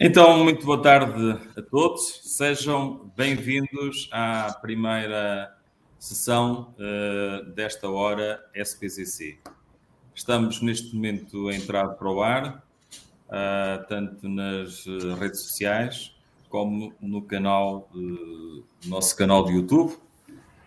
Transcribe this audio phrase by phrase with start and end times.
[0.00, 2.20] Então, muito boa tarde a todos.
[2.22, 5.52] Sejam bem-vindos à primeira
[5.98, 9.40] sessão uh, desta hora SPCC.
[10.14, 12.64] Estamos neste momento a entrar para o ar,
[13.26, 16.14] uh, tanto nas uh, redes sociais
[16.48, 19.98] como no canal, no nosso canal de YouTube.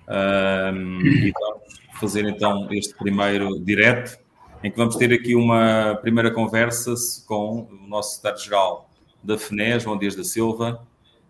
[0.10, 4.20] e vamos fazer então este primeiro direto,
[4.62, 6.94] em que vamos ter aqui uma primeira conversa
[7.26, 8.91] com o nosso secretário-geral
[9.24, 10.86] da FNE, João Dias da Silva,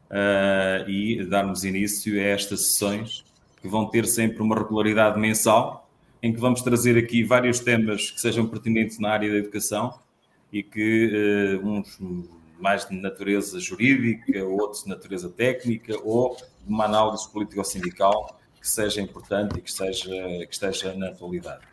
[0.09, 3.23] uh, e darmos início a estas sessões
[3.61, 5.89] que vão ter sempre uma regularidade mensal,
[6.21, 9.99] em que vamos trazer aqui vários temas que sejam pertinentes na área da educação
[10.51, 11.99] e que uh, uns
[12.59, 19.01] mais de natureza jurídica, outros de natureza técnica ou de uma análise político-sindical que seja
[19.01, 21.65] importante e que esteja, que esteja na atualidade.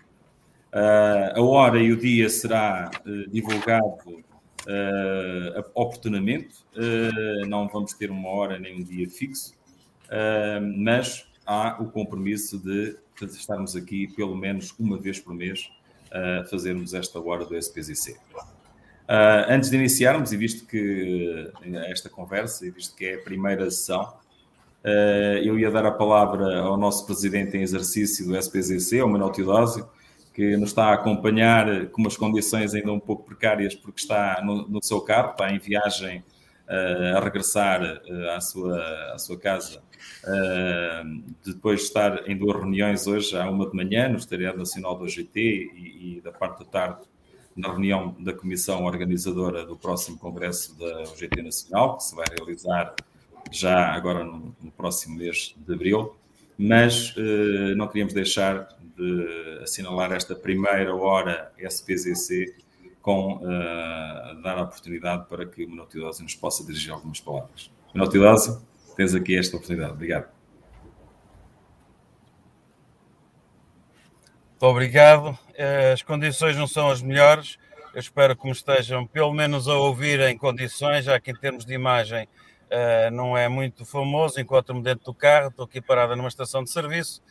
[0.72, 4.24] Uh, a hora e o dia será uh, divulgado
[4.68, 6.56] uh, oportunamente.
[6.76, 9.54] Uh, não vamos ter uma hora nem um dia fixo,
[10.04, 15.70] uh, mas há o compromisso de estarmos aqui pelo menos uma vez por mês
[16.10, 18.16] a fazermos esta hora do SPZC.
[19.48, 21.50] Antes de iniciarmos, e visto que
[21.86, 24.14] esta conversa, e visto que é a primeira sessão,
[25.42, 29.88] eu ia dar a palavra ao nosso presidente em exercício do SPZC, ao Manuel Teodósio,
[30.38, 34.68] que nos está a acompanhar com umas condições ainda um pouco precárias, porque está no,
[34.68, 36.22] no seu carro, está em viagem
[36.68, 38.80] uh, a regressar uh, à, sua,
[39.14, 44.08] à sua casa, uh, depois de estar em duas reuniões hoje, à uma de manhã,
[44.08, 47.00] no Estariado Nacional do OGT e, e, da parte da tarde
[47.56, 52.94] na reunião da comissão organizadora do próximo congresso da OGT Nacional, que se vai realizar
[53.50, 56.14] já agora no, no próximo mês de abril,
[56.56, 57.12] mas
[57.76, 62.56] não queríamos deixar de assinalar esta primeira hora SPZC
[63.00, 67.70] com uh, dar a oportunidade para que o Manuel nos possa dirigir algumas palavras.
[67.94, 68.36] Manuel
[68.96, 69.92] tens aqui esta oportunidade.
[69.92, 70.28] Obrigado.
[74.60, 75.38] Obrigado.
[75.54, 77.58] Eh, as condições não são as melhores.
[77.94, 81.64] Eu espero que me estejam pelo menos a ouvir em condições, já que em termos
[81.64, 82.28] de imagem
[82.68, 84.40] uh, não é muito famoso.
[84.40, 87.22] Encontro-me dentro do carro, estou aqui parada numa estação de serviço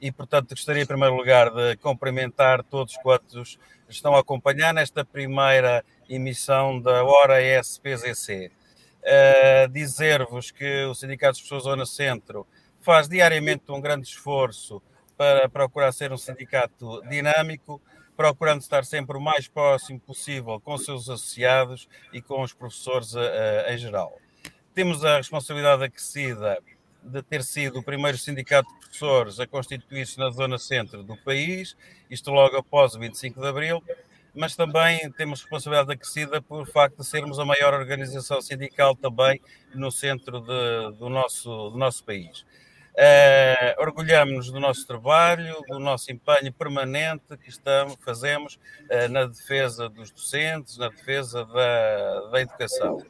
[0.00, 3.58] e, portanto, gostaria em primeiro lugar de cumprimentar todos quantos
[3.88, 8.50] estão a acompanhar nesta primeira emissão da Hora SPZC.
[9.02, 12.46] Uh, Dizer-vos que o Sindicato de Pessoas Zona Centro
[12.80, 14.82] faz diariamente um grande esforço
[15.16, 17.80] para procurar ser um sindicato dinâmico,
[18.16, 23.20] procurando estar sempre o mais próximo possível com seus associados e com os professores uh,
[23.68, 24.18] em geral.
[24.76, 26.58] Temos a responsabilidade acrescida
[27.02, 31.74] de ter sido o primeiro sindicato de professores a constituir-se na zona centro do país,
[32.10, 33.82] isto logo após o 25 de abril,
[34.34, 39.40] mas também temos responsabilidade acrescida por facto de sermos a maior organização sindical também
[39.74, 42.42] no centro de, do, nosso, do nosso país.
[42.92, 48.56] Uh, Orgulhamos-nos do nosso trabalho, do nosso empenho permanente que estamos, fazemos
[48.90, 53.02] uh, na defesa dos docentes, na defesa da, da educação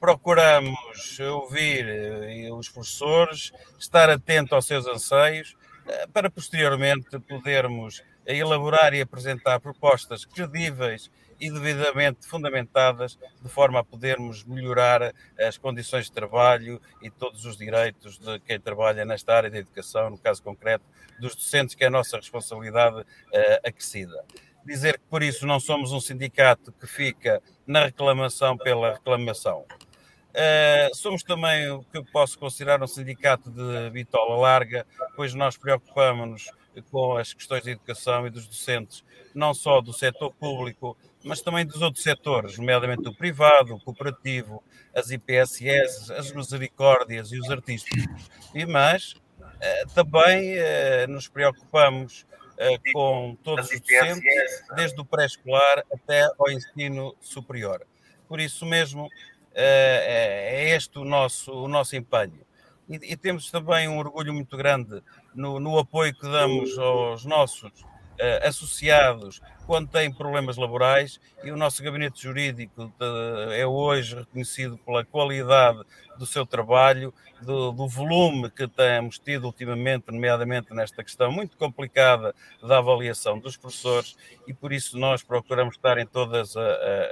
[0.00, 8.94] procuramos ouvir eh, os professores, estar atento aos seus anseios, eh, para posteriormente podermos elaborar
[8.94, 11.10] e apresentar propostas credíveis
[11.40, 17.56] e devidamente fundamentadas, de forma a podermos melhorar as condições de trabalho e todos os
[17.56, 20.84] direitos de quem trabalha nesta área da educação, no caso concreto
[21.20, 23.04] dos docentes, que é a nossa responsabilidade
[23.64, 24.24] acrescida.
[24.64, 29.64] Dizer que por isso não somos um sindicato que fica na reclamação pela reclamação.
[30.38, 35.56] Uh, somos também o que eu posso considerar um sindicato de bitola larga, pois nós
[35.56, 36.48] preocupamos-nos
[36.92, 39.02] com as questões de educação e dos docentes,
[39.34, 44.62] não só do setor público, mas também dos outros setores, nomeadamente o privado, o cooperativo,
[44.94, 48.04] as IPSS, as misericórdias e os artistas.
[48.54, 52.24] E mas uh, também uh, nos preocupamos
[52.92, 57.86] com todos os docentes, desde o pré-escolar até ao ensino superior.
[58.28, 59.08] Por isso mesmo,
[59.54, 62.46] é, é este o nosso, o nosso empenho.
[62.88, 65.02] E, e temos também um orgulho muito grande
[65.34, 71.56] no, no apoio que damos aos nossos uh, associados quando têm problemas laborais e o
[71.56, 72.90] nosso gabinete jurídico
[73.52, 75.82] é hoje reconhecido pela qualidade
[76.18, 77.12] do seu trabalho,
[77.42, 83.58] do, do, volume que temos tido ultimamente, nomeadamente nesta questão muito complicada da avaliação dos
[83.58, 84.16] professores,
[84.46, 86.56] e por isso nós procuramos estar em todas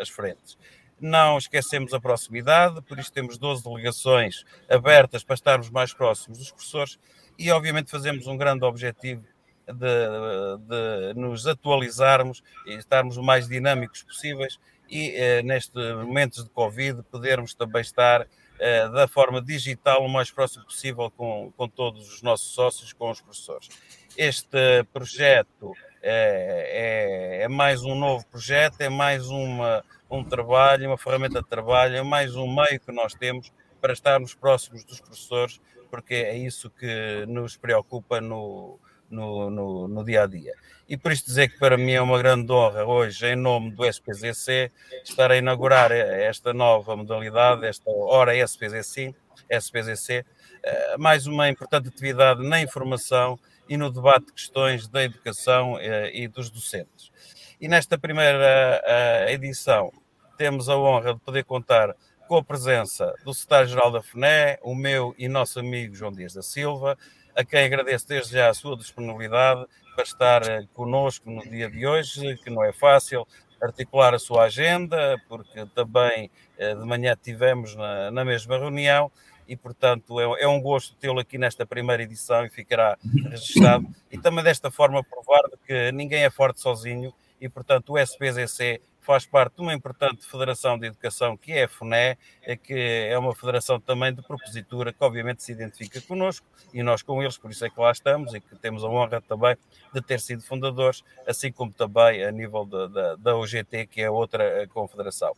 [0.00, 0.56] as frentes.
[1.00, 6.50] Não esquecemos a proximidade, por isso temos 12 delegações abertas para estarmos mais próximos dos
[6.50, 6.98] professores
[7.38, 9.22] e, obviamente, fazemos um grande objetivo
[9.66, 14.58] de, de nos atualizarmos e estarmos o mais dinâmicos possíveis
[14.88, 20.64] e, nestes momentos de Covid, podermos também estar uh, da forma digital o mais próximo
[20.64, 23.69] possível com, com todos os nossos sócios, com os professores.
[24.16, 30.98] Este projeto é, é, é mais um novo projeto, é mais uma, um trabalho, uma
[30.98, 35.60] ferramenta de trabalho, mais um meio que nós temos para estarmos próximos dos professores,
[35.90, 38.78] porque é isso que nos preocupa no,
[39.10, 40.54] no, no, no, dia a dia.
[40.88, 43.84] E por isso dizer que para mim é uma grande honra hoje, em nome do
[43.84, 44.70] SPZC,
[45.04, 49.14] estar a inaugurar esta nova modalidade, esta hora SPZC,
[49.50, 50.24] SPZC
[50.62, 53.38] eh, mais uma importante atividade na informação
[53.68, 57.12] e no debate de questões da educação eh, e dos docentes.
[57.58, 59.90] E nesta primeira eh, edição
[60.36, 61.96] temos a honra de poder contar
[62.28, 66.42] com a presença do secretário-geral da FNE, o meu e nosso amigo João Dias da
[66.42, 66.98] Silva,
[67.34, 69.64] a quem agradeço desde já a sua disponibilidade
[69.94, 73.26] para estar eh, conosco no dia de hoje, que não é fácil
[73.62, 79.10] articular a sua agenda, porque também eh, de manhã tivemos na, na mesma reunião
[79.48, 82.98] e, portanto, é, é um gosto tê-lo aqui nesta primeira edição e ficará
[83.30, 83.86] registado.
[84.12, 89.24] E também desta forma provar que ninguém é forte sozinho e, portanto, o SPZC faz
[89.24, 92.74] parte de uma importante federação de educação que é a FUNE, é que
[93.08, 96.44] é uma federação também de propositura que obviamente se identifica connosco
[96.74, 99.20] e nós com eles, por isso é que lá estamos e que temos a honra
[99.20, 99.56] também
[99.94, 104.10] de ter sido fundadores, assim como também a nível da, da, da OGT, que é
[104.10, 105.36] outra eh, confederação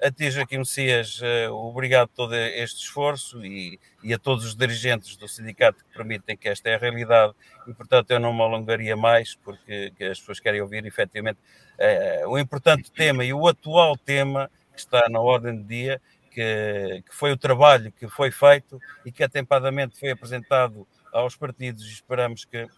[0.00, 5.16] a ti, Joaquim Messias, eh, obrigado todo este esforço e, e, a todos os dirigentes
[5.16, 7.34] do sindicato que permitem que esta é a realidade.
[7.66, 11.38] E, portanto, eu não me alongaria mais porque as pessoas querem ouvir, efetivamente,
[11.78, 17.02] eh, o importante tema e o atual tema que está na ordem do dia, que,
[17.04, 21.84] que foi o trabalho que foi feito e que atempadamente foi apresentado aos partidos.
[21.84, 22.68] E esperamos que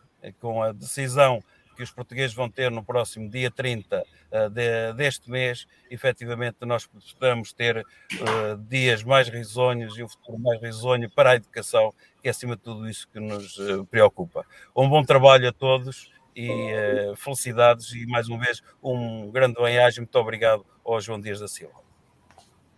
[0.41, 1.43] com a decisão
[1.81, 6.59] que os portugueses vão ter no próximo dia 30 uh, eh, de, deste mês, efetivamente
[6.67, 6.87] nós
[7.19, 12.29] podemos ter uh, dias mais risonhos e o futuro mais risonho para a educação, que
[12.29, 14.45] é acima de tudo isso que nos uh, preocupa.
[14.77, 16.53] Um bom trabalho a todos e
[17.17, 20.01] felicidades e mais uma vez um grande bem-aja.
[20.01, 21.75] Muito obrigado ao João Dias da Silva.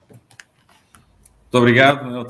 [0.08, 2.24] Muito obrigado, Manuel.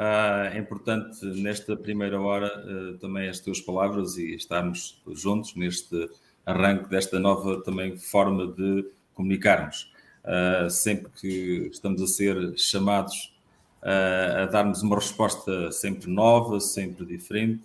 [0.00, 6.08] Uh, é importante nesta primeira hora uh, também as tuas palavras e estarmos juntos neste
[6.46, 9.92] arranque desta nova também forma de comunicarmos.
[10.24, 13.36] Uh, sempre que estamos a ser chamados
[13.82, 17.62] a darmos uma resposta sempre nova, sempre diferente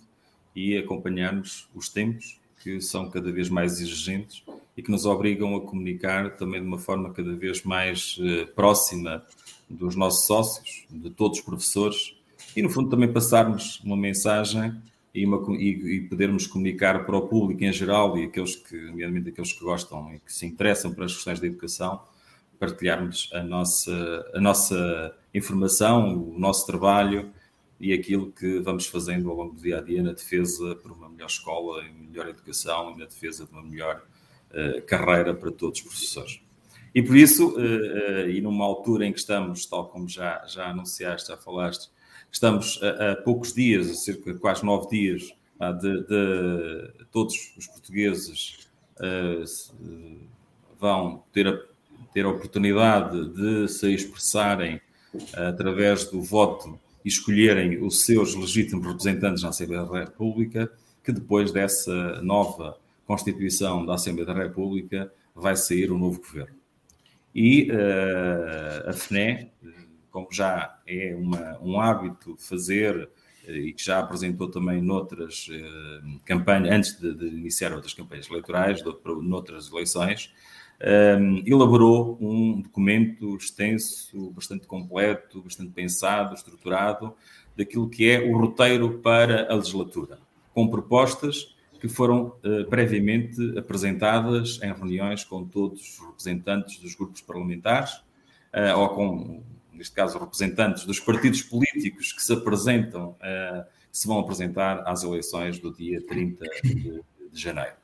[0.54, 4.42] e acompanharmos os tempos que são cada vez mais exigentes
[4.74, 8.18] e que nos obrigam a comunicar também de uma forma cada vez mais
[8.54, 9.22] próxima
[9.68, 12.16] dos nossos sócios, de todos os professores
[12.56, 14.74] e, no fundo, também passarmos uma mensagem
[15.14, 19.28] e, uma, e, e, podermos comunicar para o público em geral e aqueles que, nomeadamente
[19.28, 22.00] aqueles que gostam e que se interessam pelas questões da educação,
[22.58, 27.30] partilharmos a nossa, a nossa informação, o nosso trabalho
[27.78, 31.10] e aquilo que vamos fazendo ao longo do dia a dia na defesa por uma
[31.10, 34.02] melhor escola, melhor educação e na defesa de uma melhor
[34.50, 36.40] uh, carreira para todos os professores.
[36.94, 40.70] E por isso, uh, uh, e numa altura em que estamos, tal como já, já
[40.70, 41.90] anunciaste, já falaste,
[42.30, 45.32] Estamos a, a poucos dias, a cerca de quase nove dias,
[45.80, 48.68] de, de todos os portugueses
[49.00, 50.26] uh,
[50.78, 51.58] vão ter a,
[52.12, 54.80] ter a oportunidade de se expressarem
[55.34, 60.70] através do voto e escolherem os seus legítimos representantes na Assembleia da República,
[61.02, 66.56] que depois dessa nova Constituição da Assembleia da República vai sair um novo governo.
[67.34, 69.50] E uh, a FNE,
[70.10, 73.08] como já é uma, um hábito fazer
[73.46, 78.28] eh, e que já apresentou também noutras eh, campanhas, antes de, de, iniciar outras campanhas
[78.28, 78.82] eleitorais,
[79.22, 80.32] noutras eleições,
[80.80, 87.14] eh, elaborou um documento extenso, bastante completo, bastante pensado, estruturado,
[87.56, 90.18] daquilo que é o roteiro para a legislatura,
[90.52, 97.20] com propostas que foram uh, previamente apresentadas em reuniões com todos os representantes dos grupos
[97.20, 98.02] parlamentares,
[98.74, 99.42] ou com
[99.76, 105.02] neste caso representantes dos partidos políticos que se apresentam, uh, que se vão apresentar às
[105.02, 107.02] eleições do dia 30 de,
[107.32, 107.76] de janeiro.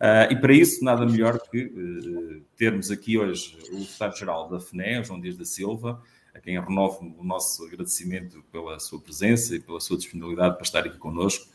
[0.00, 5.04] Uh, e para isso, nada melhor que uh, termos aqui hoje o secretário-geral da FNE,
[5.04, 6.02] João Dias da Silva,
[6.34, 10.80] a quem renovo o nosso agradecimento pela sua presença e pela sua disponibilidade para estar
[10.80, 11.46] aqui connosco,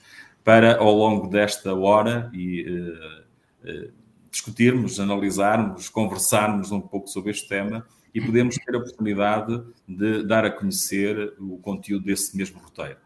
[0.44, 3.92] para ao longo desta hora e uh,
[4.32, 7.86] discutirmos, analisarmos, conversarmos um pouco sobre este tema
[8.18, 12.98] e podemos ter a oportunidade de dar a conhecer o conteúdo desse mesmo roteiro.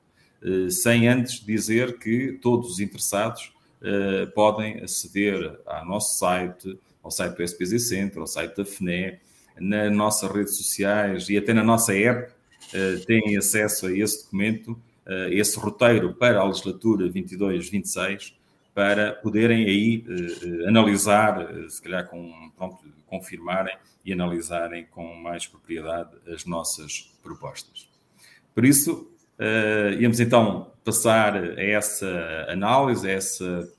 [0.41, 3.51] Eh, sem antes dizer que todos os interessados
[3.81, 9.19] eh, podem aceder ao nosso site, ao site do SPZ Centro, ao site da FNE,
[9.59, 12.31] nas nossas redes sociais e até na nossa app,
[13.05, 14.79] têm acesso a esse documento,
[15.29, 18.33] esse roteiro para a legislatura 22-26,
[18.73, 20.03] para poderem aí
[20.67, 23.75] analisar, se calhar com, pronto, confirmarem
[24.05, 27.89] e analisarem com mais propriedade as nossas propostas.
[28.55, 29.11] Por isso,
[29.99, 33.69] íamos então passar a essa análise, a essa,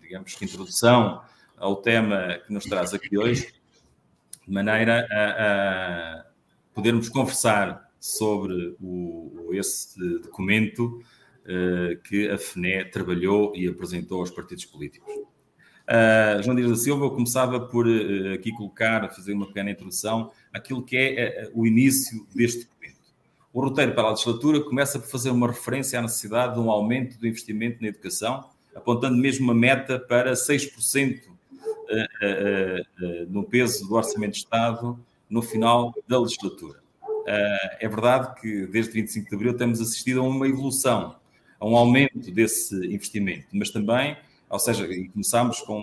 [0.00, 1.22] digamos, introdução
[1.56, 3.52] ao tema que nos traz aqui hoje,
[4.46, 6.24] de maneira a, a
[6.74, 11.02] podermos conversar sobre o, esse documento
[12.04, 15.12] que a FNE trabalhou e apresentou aos partidos políticos.
[15.90, 20.30] Uh, João Dias da Silva, eu começava por uh, aqui colocar, fazer uma pequena introdução
[20.52, 23.00] àquilo que é uh, o início deste documento.
[23.52, 27.18] O roteiro para a legislatura começa por fazer uma referência à necessidade de um aumento
[27.18, 31.22] do investimento na educação, apontando mesmo uma meta para 6%
[33.28, 34.96] no peso do Orçamento de Estado
[35.28, 36.78] no final da legislatura.
[37.26, 41.16] é verdade que desde 25 de Abril temos assistido a uma evolução,
[41.60, 44.16] a um aumento desse investimento, mas também
[44.50, 45.80] ou seja, começámos com,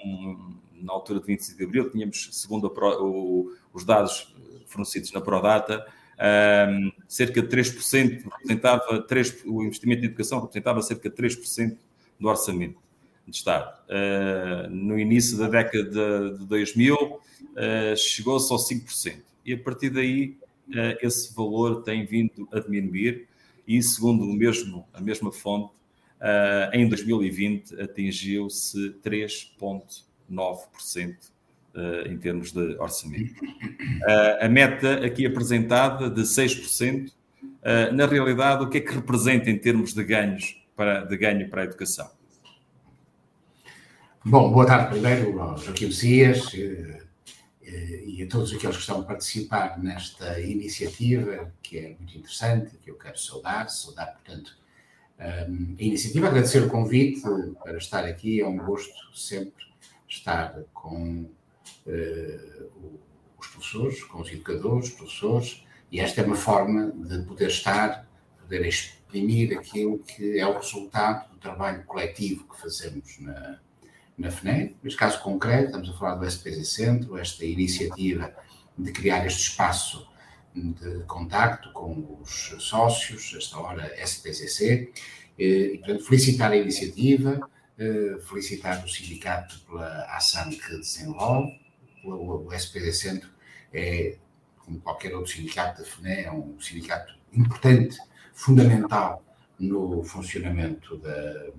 [0.75, 5.88] na altura de 25 de abril, tínhamos, segundo o, os dados fornecidos na Prodata,
[6.69, 11.77] um, cerca de 3% representava, 3, o investimento em educação representava cerca de 3%
[12.19, 12.77] do orçamento
[13.25, 13.74] de Estado.
[13.88, 17.19] Uh, no início da década de 2000, uh,
[17.96, 19.22] chegou-se ao 5%.
[19.46, 20.38] E a partir daí,
[20.69, 23.29] uh, esse valor tem vindo a diminuir
[23.67, 25.77] e, segundo o mesmo, a mesma fonte,
[26.17, 31.15] Uh, em 2020 atingiu-se 3,9%
[31.75, 33.39] uh, em termos de orçamento.
[33.39, 37.12] Uh, a meta aqui apresentada de 6%,
[37.93, 41.63] na realidade, o que é que representa em termos de ganhos para, de ganho para
[41.63, 42.09] a educação?
[44.24, 46.50] Bom, boa tarde primeiro ao Joaquim Messias
[47.69, 52.89] e a todos aqueles que estão a participar nesta iniciativa, que é muito interessante, que
[52.89, 54.57] eu quero saudar, saudar, portanto,
[55.19, 57.21] um, a iniciativa, agradecer o convite
[57.62, 59.65] para estar aqui, é um gosto sempre
[60.07, 61.24] estar com
[61.86, 62.91] uh,
[63.38, 68.07] os professores, com os educadores, professores, e esta é uma forma de poder estar,
[68.39, 73.59] poder exprimir aquilo que é o resultado do trabalho coletivo que fazemos na,
[74.17, 74.75] na FNE.
[74.81, 78.33] Neste caso concreto, estamos a falar do SPZ Centro, esta iniciativa
[78.77, 80.07] de criar este espaço
[80.53, 84.91] de contacto com os sócios, esta hora SPCC,
[85.38, 85.43] eh,
[85.74, 87.39] e, portanto, felicitar a iniciativa,
[87.77, 91.59] eh, felicitar o sindicato pela ação que desenvolve.
[92.03, 93.29] O, SPD Centro
[93.74, 94.17] é,
[94.59, 97.97] como qualquer outro sindicato da FNE, é um sindicato importante,
[98.33, 99.24] fundamental
[99.59, 101.51] no funcionamento da,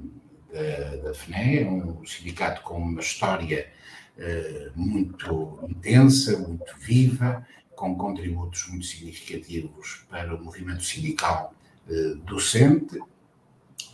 [0.52, 3.68] da, da FNE, um sindicato com uma história
[4.16, 11.54] uh, muito intensa, muito viva, com contributos muito significativos para o movimento sindical
[11.88, 13.00] eh, docente,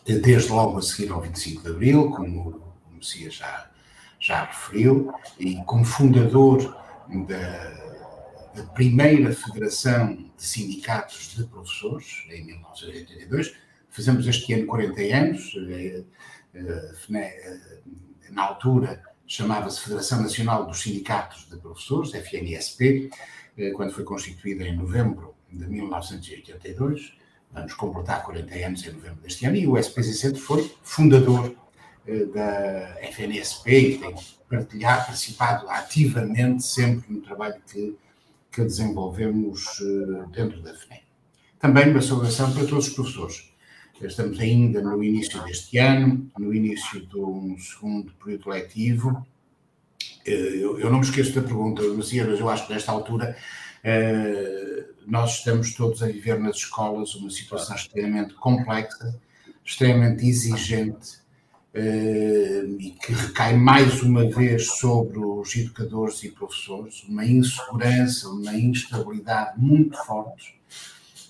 [0.05, 3.71] desde logo a seguir ao 25 de Abril, como o Messias já,
[4.19, 6.77] já referiu, e como fundador
[7.29, 13.55] da, da primeira Federação de Sindicatos de Professores, em 1982.
[13.91, 16.05] Fazemos este ano 40 anos, eh, eh,
[18.31, 23.11] na altura chamava-se Federação Nacional dos Sindicatos de Professores, FNSP,
[23.57, 27.17] eh, quando foi constituída em novembro de 1982,
[27.53, 31.55] vamos completar 40 anos em novembro deste ano, e o SPC Centro foi fundador
[32.07, 34.15] eh, da FNSP e tem
[34.49, 37.97] partilhado, participado ativamente sempre no trabalho que,
[38.51, 41.03] que desenvolvemos eh, dentro da FNE.
[41.59, 43.54] Também uma saudação para todos os professores.
[44.01, 49.25] Estamos ainda no início deste ano, no início de um segundo período letivo,
[50.27, 53.37] eh, eu, eu, não me esqueço da pergunta, mas eu acho que nesta altura
[53.85, 59.21] uh, nós estamos todos a viver nas escolas uma situação extremamente complexa,
[59.65, 61.19] extremamente exigente
[61.75, 68.55] uh, e que recai mais uma vez sobre os educadores e professores, uma insegurança, uma
[68.55, 70.55] instabilidade muito fortes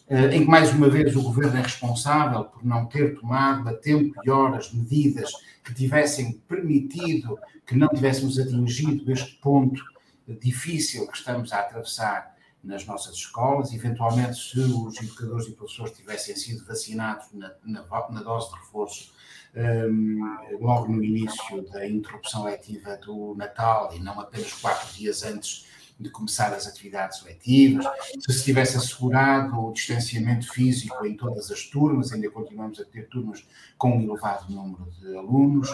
[0.09, 4.15] em que mais uma vez o governo é responsável por não ter tomado a tempo
[4.25, 5.33] e horas medidas
[5.65, 9.83] que tivessem permitido que não tivéssemos atingido este ponto
[10.29, 16.35] difícil que estamos a atravessar nas nossas escolas, eventualmente se os educadores e professores tivessem
[16.35, 19.13] sido vacinados na, na, na dose de reforço
[19.55, 20.21] um,
[20.61, 25.67] logo no início da interrupção letiva do Natal e não apenas quatro dias antes
[25.99, 27.87] de começar as atividades letivas,
[28.21, 33.09] se se tivesse assegurado o distanciamento físico em todas as turmas, ainda continuamos a ter
[33.09, 33.47] turmas
[33.79, 35.71] com um elevado número de alunos,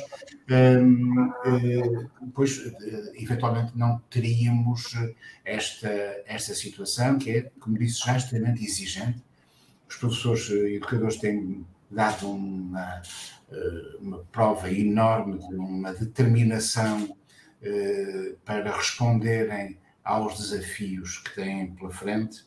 [0.51, 1.33] um,
[2.21, 4.95] depois, eh, eventualmente, não teríamos
[5.45, 5.89] esta,
[6.27, 9.23] esta situação que é, como disse, já extremamente exigente.
[9.89, 13.03] Os professores e educadores têm dado uma,
[13.51, 17.17] eh, uma prova enorme de uma determinação
[17.63, 22.45] eh, para responderem aos desafios que têm pela frente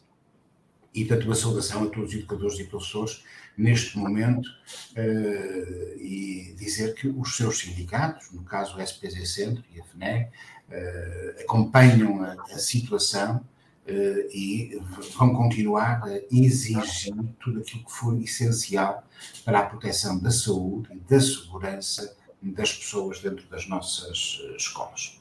[0.93, 3.24] e, portanto, uma saudação a todos os educadores e professores
[3.57, 9.79] neste momento uh, e dizer que os seus sindicatos, no caso o SPZ Centro e
[9.79, 10.27] a FNE,
[10.69, 14.79] uh, acompanham a, a situação uh, e
[15.15, 19.03] vão continuar a exigir tudo aquilo que for essencial
[19.45, 25.19] para a proteção da saúde e da segurança das pessoas dentro das nossas escolas.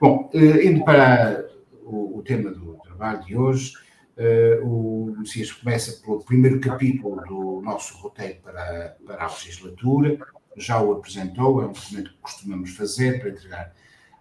[0.00, 1.46] Bom, indo para
[1.86, 3.72] o, tema do trabalho de hoje,
[4.18, 10.18] Uh, o Messias começa pelo primeiro capítulo do nosso roteiro para, para a legislatura,
[10.56, 13.74] já o apresentou, é um documento que costumamos fazer para entregar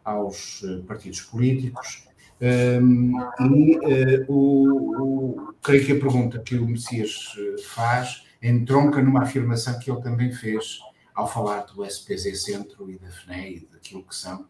[0.04, 2.10] aos uh, partidos políticos.
[2.42, 9.22] Um, e uh, o, o, creio que a pergunta que o Messias faz entronca numa
[9.22, 10.80] afirmação que ele também fez
[11.14, 14.46] ao falar do SPZ Centro e da FNE e daquilo que são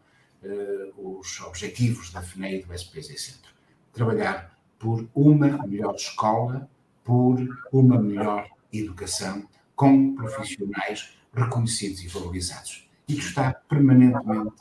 [0.96, 3.52] os objetivos da FNE e do SPZ Centro.
[3.92, 6.68] Trabalhar por uma melhor escola,
[7.02, 7.38] por
[7.72, 12.88] uma melhor educação, com profissionais reconhecidos e valorizados.
[13.08, 14.56] Isto está permanentemente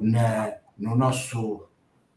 [0.00, 1.68] na, no nosso,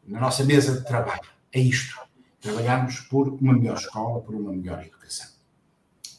[0.07, 1.29] na nossa mesa de trabalho.
[1.51, 1.99] É isto.
[2.39, 5.27] Trabalharmos por uma melhor escola, por uma melhor educação.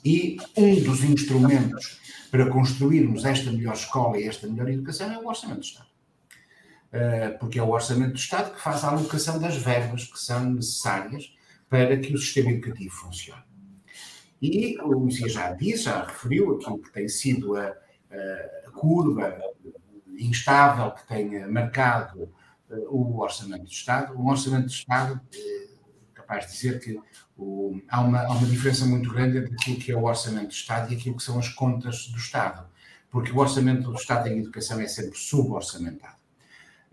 [0.05, 5.27] E um dos instrumentos para construirmos esta melhor escola e esta melhor educação é o
[5.27, 5.94] Orçamento do Estado.
[6.97, 10.49] Eh, porque é o Orçamento do Estado que faz a alocação das verbas que são
[10.49, 11.35] necessárias
[11.69, 13.43] para que o sistema educativo funcione.
[14.41, 17.75] E o Messias já disse, já referiu aquilo que tem sido a,
[18.65, 19.37] a curva
[20.17, 22.33] instável que tem marcado
[22.71, 24.15] eh, o Orçamento do Estado.
[24.17, 25.67] O Orçamento do Estado, é
[26.15, 26.97] capaz de dizer que
[27.37, 30.52] o, há, uma, há uma diferença muito grande entre aquilo que é o Orçamento do
[30.52, 32.69] Estado e aquilo que são as contas do Estado.
[33.11, 36.14] Porque o Orçamento do Estado em educação é sempre suborçamentado.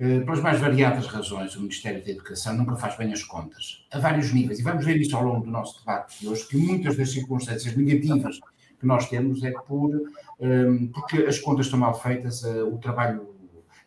[0.04, 4.00] Eh, pelas mais variadas razões, o Ministério da Educação nunca faz bem as contas, a
[4.00, 6.98] vários níveis, e vamos ver isso ao longo do nosso debate de hoje, que muitas
[6.98, 8.40] das circunstâncias negativas
[8.80, 10.06] que nós temos é por, um,
[10.40, 13.30] ehm, porque as contas estão mal feitas, uh, o trabalho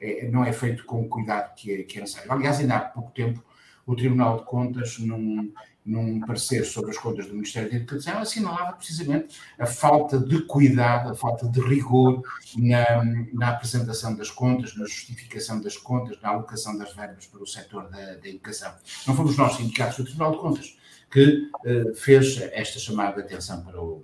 [0.00, 2.30] é, não é feito com o cuidado que é, que é necessário.
[2.30, 3.42] Aliás, ainda há pouco tempo,
[3.84, 5.52] o Tribunal de Contas, num,
[5.84, 11.10] num parecer sobre as contas do Ministério da Educação, assinalava precisamente a falta de cuidado,
[11.10, 12.22] a falta de rigor
[12.56, 17.46] na, na apresentação das contas, na justificação das contas, na alocação das verbas para o
[17.46, 18.72] setor da, da educação.
[19.06, 20.78] Não fomos nós, sindicatos do Tribunal de Contas,
[21.10, 24.02] que uh, fez esta chamada de atenção para o,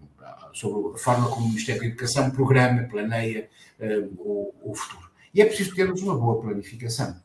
[0.53, 3.49] sobre a forma como o Ministério da Educação programa, planeia
[3.81, 5.09] uh, o, o futuro.
[5.33, 7.17] E é preciso termos uma boa planificação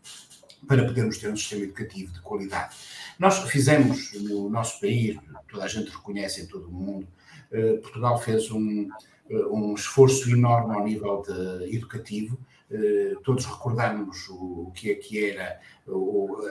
[0.67, 2.75] para podermos ter um sistema educativo de qualidade.
[3.17, 5.17] Nós fizemos no nosso país,
[5.49, 7.07] toda a gente reconhece em todo o mundo,
[7.51, 8.89] eh, Portugal fez um,
[9.29, 12.37] eh, um esforço enorme ao nível de, educativo.
[12.71, 15.59] Eh, todos recordamos o, que é que era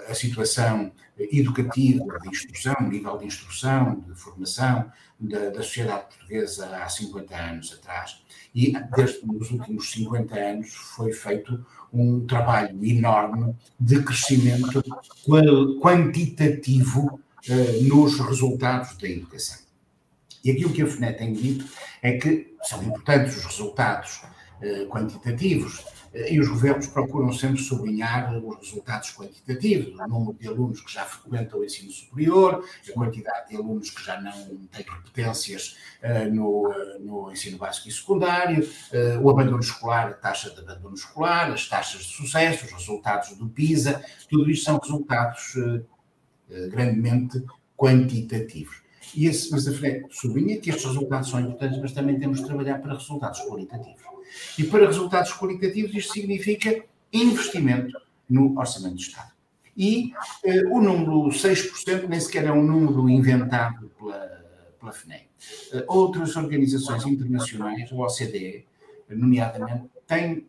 [0.08, 6.88] a situação educativa, de instrução, nível de instrução, de formação da, da sociedade portuguesa há
[6.88, 8.22] 50 anos atrás.
[8.54, 14.84] E desde os últimos 50 anos foi feito um trabalho enorme de crescimento
[15.80, 19.58] quantitativo uh, nos resultados da educação.
[20.44, 21.64] E aquilo que a FNET tem dito
[22.02, 24.22] é que são importantes os resultados
[24.60, 30.80] uh, quantitativos, e os governos procuram sempre sublinhar os resultados quantitativos, o número de alunos
[30.80, 34.32] que já frequentam o ensino superior, a quantidade de alunos que já não
[34.68, 40.12] têm repetências uh, no, uh, no ensino básico e secundário, uh, o abandono escolar, a
[40.12, 44.78] taxa de abandono escolar, as taxas de sucesso, os resultados do PISA, tudo isto são
[44.78, 45.54] resultados
[46.70, 47.42] grandemente
[47.76, 48.82] quantitativos.
[49.14, 52.46] E esse, mas a FNEC sublinha que estes resultados são importantes, mas também temos de
[52.46, 54.13] trabalhar para resultados qualitativos.
[54.58, 57.96] E para resultados qualitativos, isto significa investimento
[58.28, 59.32] no Orçamento do Estado.
[59.76, 60.12] E
[60.44, 64.44] eh, o número 6% nem sequer é um número inventado pela,
[64.78, 65.26] pela FNEC.
[65.72, 68.66] Eh, outras organizações internacionais, o OCDE,
[69.10, 70.46] nomeadamente, têm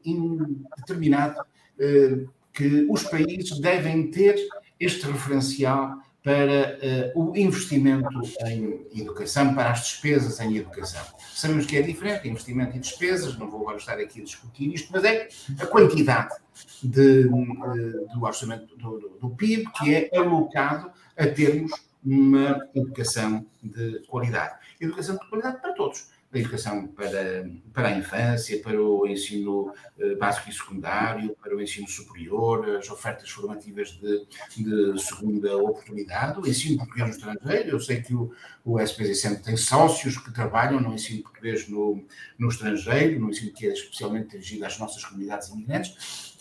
[0.77, 1.41] determinado
[1.79, 4.35] eh, que os países devem ter
[4.79, 8.09] este referencial para uh, o investimento
[8.47, 11.05] em educação, para as despesas em educação.
[11.31, 14.91] Sabemos que é diferente, investimento e despesas, não vou agora estar aqui a discutir isto,
[14.91, 16.33] mas é a quantidade
[16.81, 21.71] de, uh, do orçamento do, do, do PIB que é alocado a termos
[22.03, 24.55] uma educação de qualidade.
[24.81, 30.15] Educação de qualidade para todos da educação para, para a infância, para o ensino eh,
[30.15, 36.45] básico e secundário, para o ensino superior, as ofertas formativas de, de segunda oportunidade, o
[36.45, 37.69] ensino português no estrangeiro.
[37.69, 38.33] Eu sei que o,
[38.65, 42.03] o SPZ sempre tem sócios que trabalham no ensino português no,
[42.37, 46.35] no estrangeiro, no ensino que é especialmente dirigido às nossas comunidades imigrantes.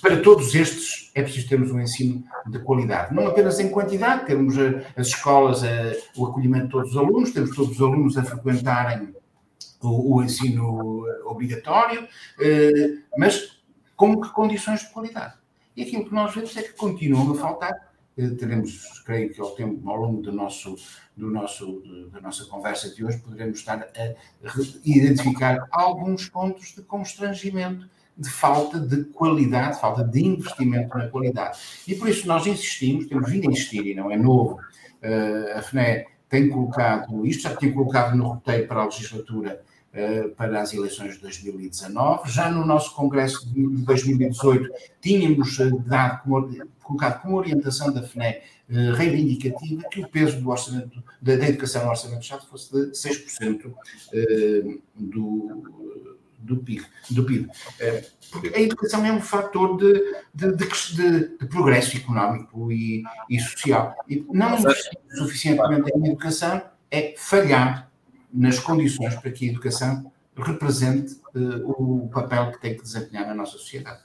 [0.00, 4.56] Para todos estes é preciso termos um ensino de qualidade, não apenas em quantidade, termos
[4.56, 8.22] eh, as escolas, eh, o acolhimento de todos os alunos, temos todos os alunos a
[8.22, 9.12] frequentarem
[9.82, 12.06] o, o ensino obrigatório,
[12.40, 13.62] eh, mas
[13.96, 15.34] com que condições de qualidade?
[15.76, 17.90] E aquilo que nós vemos é que continua a faltar.
[18.16, 20.76] Eh, teremos, creio que ao, tempo, ao longo do nosso,
[21.16, 24.14] do nosso, da nossa conversa de hoje, poderemos estar a
[24.84, 31.58] identificar alguns pontos de constrangimento, de falta de qualidade, falta de investimento na qualidade.
[31.88, 34.60] E por isso nós insistimos, temos vindo a insistir, e não é novo,
[35.00, 39.60] eh, a FNE tem colocado, isto já tinha colocado no roteiro para a legislatura
[39.92, 42.30] eh, para as eleições de 2019.
[42.30, 46.22] Já no nosso Congresso de 2018 tínhamos eh, dado
[46.80, 48.42] colocado como orientação da FNE eh,
[48.94, 52.92] reivindicativa que o peso do orçamento da, da educação no orçamento do Estado fosse de
[52.92, 53.74] 6%
[54.94, 55.64] do,
[56.40, 56.84] do PIB.
[57.10, 57.48] Do PIB.
[58.30, 59.92] Porque a educação é um fator de,
[60.32, 63.94] de, de, de progresso económico e, e, social.
[64.08, 67.90] E não investir suficientemente em educação é falhar
[68.32, 73.34] nas condições para que a educação represente uh, o papel que tem que desempenhar na
[73.34, 74.02] nossa sociedade.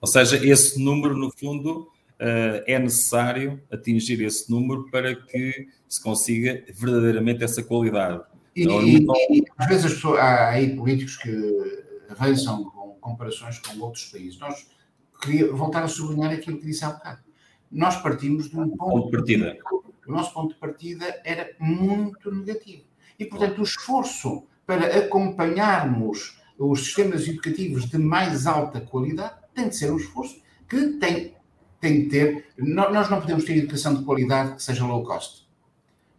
[0.00, 6.02] Ou seja, esse número, no fundo, uh, é necessário atingir esse número para que se
[6.02, 8.22] consiga verdadeiramente essa qualidade.
[8.54, 9.06] E, e,
[9.38, 14.38] e às vezes as pessoas, há aí políticos que avançam com comparações com outros países.
[14.38, 14.66] Nós
[15.20, 17.20] queria voltar a sublinhar aquilo que disse há bocado.
[17.70, 19.58] Nós partimos de um ponto, ponto de partida.
[20.06, 22.82] O nosso ponto de partida era muito negativo.
[23.18, 29.76] E, portanto, o esforço para acompanharmos os sistemas educativos de mais alta qualidade tem de
[29.76, 31.34] ser um esforço que tem,
[31.80, 32.46] tem de ter.
[32.58, 35.48] Nós não podemos ter educação de qualidade que seja low cost.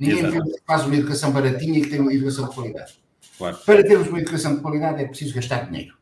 [0.02, 2.94] Ninguém faz uma educação baratinha e que tem uma educação de qualidade.
[3.38, 3.58] Claro.
[3.66, 5.96] Para termos uma educação de qualidade é preciso gastar dinheiro.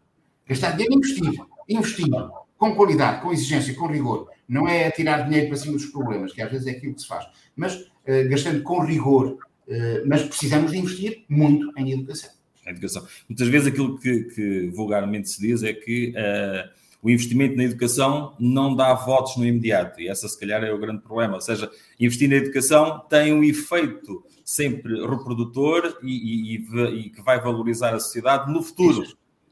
[0.47, 4.29] Gastar dinheiro investindo, investindo, com qualidade, com exigência, com rigor.
[4.47, 7.07] Não é atirar dinheiro para cima dos problemas, que às vezes é aquilo que se
[7.07, 7.25] faz.
[7.55, 12.31] Mas uh, gastando com rigor, eh, mas precisamos de investir muito em educação.
[12.65, 13.05] A educação.
[13.27, 16.69] Muitas vezes aquilo que, que vulgarmente se diz é que uh,
[17.01, 20.77] o investimento na educação não dá votos no imediato, e essa se calhar é o
[20.77, 21.35] grande problema.
[21.35, 27.39] Ou seja, investir na educação tem um efeito sempre reprodutor e, e, e que vai
[27.39, 29.05] valorizar a sociedade no futuro.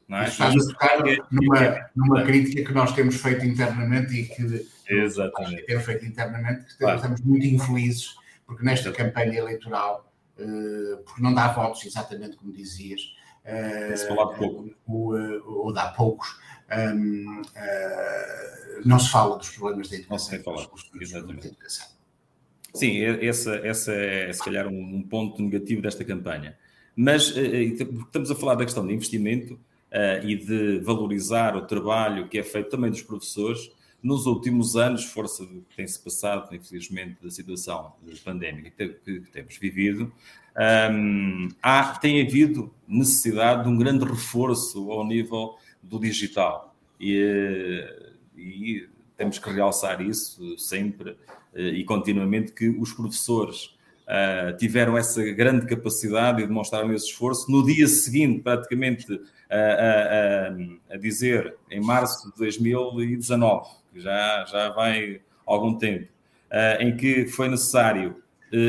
[0.06, 0.28] Não é?
[0.28, 0.98] Estás a tocar
[1.30, 5.66] numa, numa crítica que nós temos feito internamente e que Exatamente.
[5.66, 6.96] temos feito internamente, que claro.
[6.96, 8.14] estamos muito infelizes,
[8.46, 10.08] porque nesta campanha eleitoral
[10.38, 13.00] eh, porque não dá votos, exatamente como dizias.
[13.44, 14.74] Uh.
[14.86, 16.38] Ou, ou dá poucos.
[16.70, 20.32] Um, uh, não se fala dos problemas da educação.
[20.32, 20.68] Não se falar,
[21.00, 21.46] exatamente.
[21.46, 21.86] Educação.
[22.74, 26.56] Sim, essa, essa é se calhar um, um ponto negativo desta campanha.
[26.94, 32.38] Mas estamos a falar da questão de investimento uh, e de valorizar o trabalho que
[32.38, 33.70] é feito também dos professores,
[34.02, 37.92] nos últimos anos, força do que tem-se passado, infelizmente, da situação
[38.24, 40.12] pandémica que, temos vivido,
[40.92, 45.56] um, há, tem havido necessidade de um grande reforço ao nível
[45.88, 46.74] do digital.
[47.00, 47.84] E,
[48.36, 51.16] e temos que realçar isso sempre
[51.54, 53.76] eh, e continuamente, que os professores
[54.08, 57.52] Uh, tiveram essa grande capacidade e demonstraram esse esforço.
[57.52, 65.20] No dia seguinte, praticamente, uh, uh, a dizer, em março de 2019, já, já vai
[65.44, 66.08] algum tempo,
[66.80, 68.16] em que foi necessário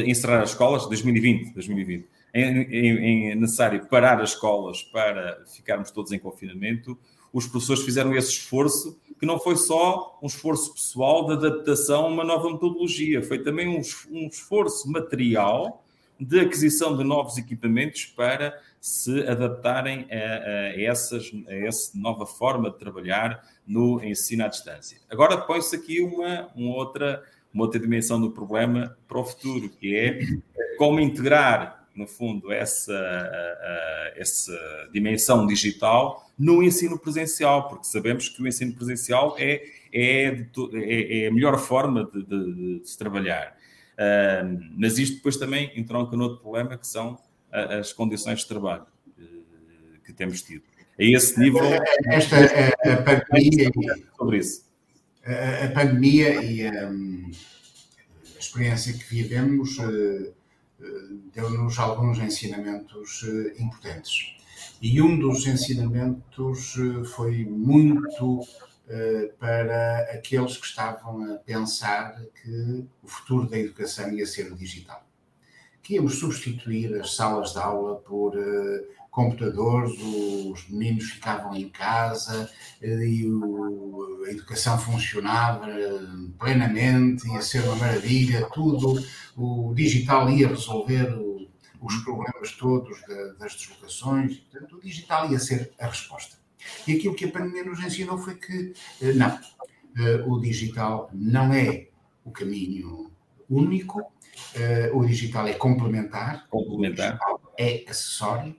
[0.06, 6.98] encerrar as escolas, 2020, 2020, em, necessário parar as escolas para ficarmos todos em confinamento,
[7.32, 12.08] os professores fizeram esse esforço, que não foi só um esforço pessoal de adaptação a
[12.08, 15.84] uma nova metodologia, foi também um, um esforço material
[16.20, 22.70] de aquisição de novos equipamentos para se adaptarem a, a, essas, a essa nova forma
[22.70, 25.00] de trabalhar no ensino à distância.
[25.10, 29.96] Agora põe-se aqui uma, uma, outra, uma outra dimensão do problema para o futuro, que
[29.96, 30.20] é
[30.78, 32.94] como integrar, no fundo, essa,
[34.16, 34.58] essa
[34.92, 41.28] dimensão digital no ensino presencial, porque sabemos que o ensino presencial é, é, é, é
[41.28, 43.56] a melhor forma de, de, de se trabalhar.
[44.78, 47.20] mas isto depois também entronca no outro problema, que são
[47.52, 48.86] as condições de trabalho
[50.10, 50.64] que temos tido.
[51.00, 51.62] A esse nível.
[52.08, 53.72] Esta a, a pandemia.
[54.18, 54.66] Sobre isso.
[55.26, 60.34] A, a pandemia e a, a, experiência que vivemos uh,
[61.34, 64.36] deu-nos alguns ensinamentos uh, importantes.
[64.82, 68.42] E um dos ensinamentos uh, foi muito
[69.38, 75.08] para aqueles que estavam a pensar que o futuro da educação ia ser digital.
[75.84, 78.34] Que íamos substituir as salas de aula por
[79.10, 82.50] computadores, os meninos ficavam em casa
[82.82, 85.68] eh, e o, a educação funcionava
[86.38, 89.04] plenamente, ia ser uma maravilha, tudo,
[89.36, 91.48] o digital ia resolver o,
[91.82, 96.38] os problemas todos da, das deslocações, portanto, o digital ia ser a resposta.
[96.88, 99.40] E aquilo que a pandemia nos ensinou foi que, eh, não,
[99.98, 101.88] eh, o digital não é
[102.24, 103.12] o caminho
[103.50, 104.12] único,
[104.94, 107.20] o digital é complementar, complementar.
[107.58, 108.56] é acessório,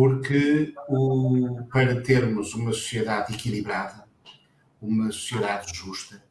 [0.00, 4.08] porque o, para termos uma sociedade equilibrada,
[4.80, 6.24] uma sociedade justa,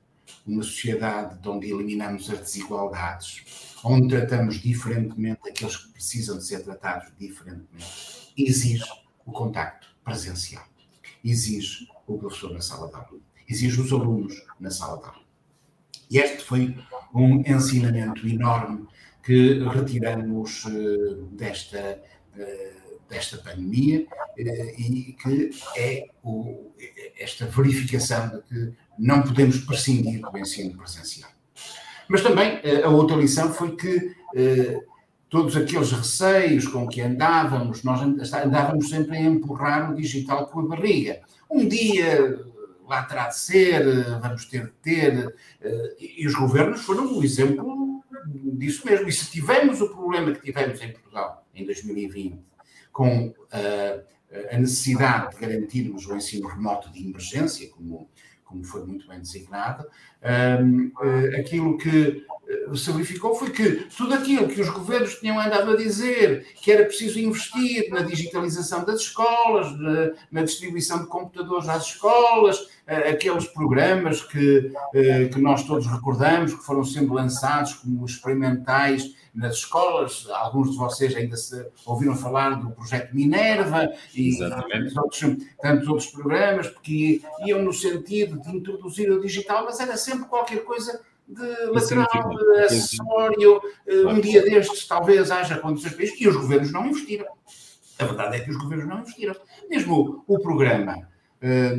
[0.44, 7.12] uma sociedade onde eliminamos as desigualdades, onde tratamos diferentemente aqueles que precisam de ser tratados
[7.20, 8.92] diferentemente, exige
[9.24, 10.66] o contacto presencial,
[11.24, 15.22] exige o professor na sala de aula, exige os alunos na sala de aula.
[16.10, 16.76] E este foi
[17.14, 18.88] um ensinamento enorme
[19.22, 22.02] que retiramos uh, desta
[22.36, 22.79] uh,
[23.10, 24.06] desta pandemia
[24.38, 26.72] eh, e que é o,
[27.18, 31.30] esta verificação de que não podemos prescindir do ensino presencial.
[32.08, 34.80] Mas também eh, a outra lição foi que eh,
[35.30, 38.02] todos aqueles receios com que andávamos, nós
[38.34, 41.22] andávamos sempre a empurrar o digital com a barriga.
[41.50, 42.40] Um dia
[42.88, 43.84] lá terá de ser,
[44.20, 45.36] vamos ter de ter,
[46.00, 49.08] e os governos foram um exemplo disso mesmo.
[49.08, 52.40] E se tivemos o problema que tivemos em Portugal em 2020,
[53.00, 54.04] com uh,
[54.52, 58.10] a necessidade de garantirmos o ensino remoto de emergência, como,
[58.44, 62.26] como foi muito bem designado, uh, eh, aquilo que
[62.68, 66.74] uh, se verificou foi que tudo aquilo que os governos tinham andado a dizer, que
[66.74, 69.68] era preciso investir na digitalização das escolas,
[70.30, 74.74] na distribuição de computadores às escolas, aqueles programas que,
[75.32, 80.28] que nós todos recordamos, que foram sendo lançados como experimentais nas escolas.
[80.30, 86.08] Alguns de vocês ainda se ouviram falar do projeto Minerva e tantos outros, tantos outros
[86.08, 91.66] programas, porque iam no sentido de introduzir o digital, mas era sempre qualquer coisa de
[91.68, 93.62] lateral, de acessório.
[93.86, 97.28] Eh, um dia destes talvez haja condições para isto, e os governos não investiram.
[98.00, 99.36] A verdade é que os governos não investiram.
[99.70, 101.09] Mesmo o programa uh,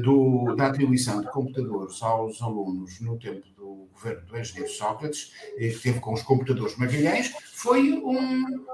[0.02, 5.78] do, da atribuição de computadores aos alunos no tempo do governo do engenheiro Sócrates, que
[5.82, 8.18] teve com os computadores Magalhães, foi um,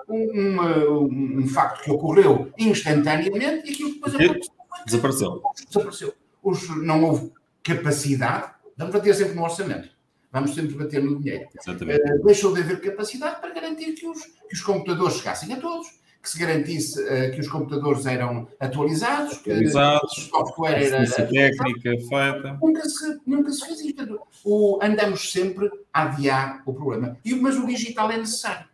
[0.09, 4.55] um, um, um facto que ocorreu instantaneamente e aquilo que depois aconteceu.
[4.87, 5.43] Desapareceu.
[5.67, 6.15] Desapareceu.
[6.43, 7.33] Os, não houve
[7.65, 9.89] capacidade, vamos bater sempre no orçamento,
[10.31, 11.49] vamos sempre bater no dinheiro.
[11.67, 15.89] Uh, deixou de haver capacidade para garantir que os, que os computadores chegassem a todos
[16.27, 21.07] que se garantisse uh, que os computadores eram atualizados, atualizados que o software era.
[21.07, 22.59] técnica feita.
[22.61, 24.21] Nunca se, nunca se fez isto.
[24.45, 27.17] O, andamos sempre a adiar o problema.
[27.25, 28.67] E, mas o digital é necessário.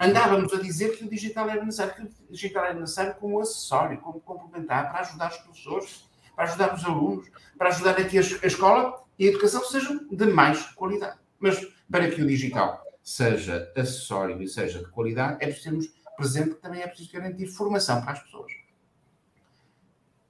[0.00, 3.98] Andávamos a dizer que o digital era necessário, que o digital era necessário como acessório,
[3.98, 7.26] como complementar, para ajudar os professores, para ajudar os alunos,
[7.58, 11.18] para ajudar a que a escola e a educação sejam de mais qualidade.
[11.38, 16.50] Mas para que o digital seja acessório e seja de qualidade, é preciso termos presente
[16.50, 18.52] que também é preciso garantir formação para as pessoas.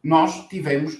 [0.02, 0.98] Nós tivemos,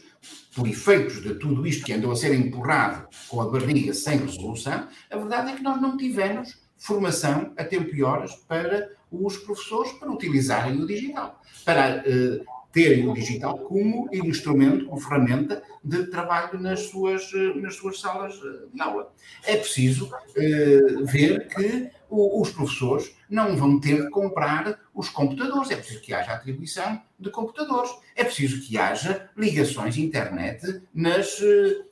[0.54, 4.88] por efeitos de tudo isto que andou a ser empurrado com a barriga sem resolução,
[5.10, 9.92] a verdade é que nós não tivemos formação a tempo e horas para os professores
[9.92, 16.60] para utilizarem o digital, para uh, terem o digital como instrumento, como ferramenta de trabalho
[16.60, 19.12] nas suas, eh, nas suas salas eh, de aula.
[19.44, 25.70] É preciso uh, ver que o, os professores não vão ter de comprar os computadores,
[25.70, 31.38] é preciso que haja atribuição de computadores, é preciso que haja ligações internet nas,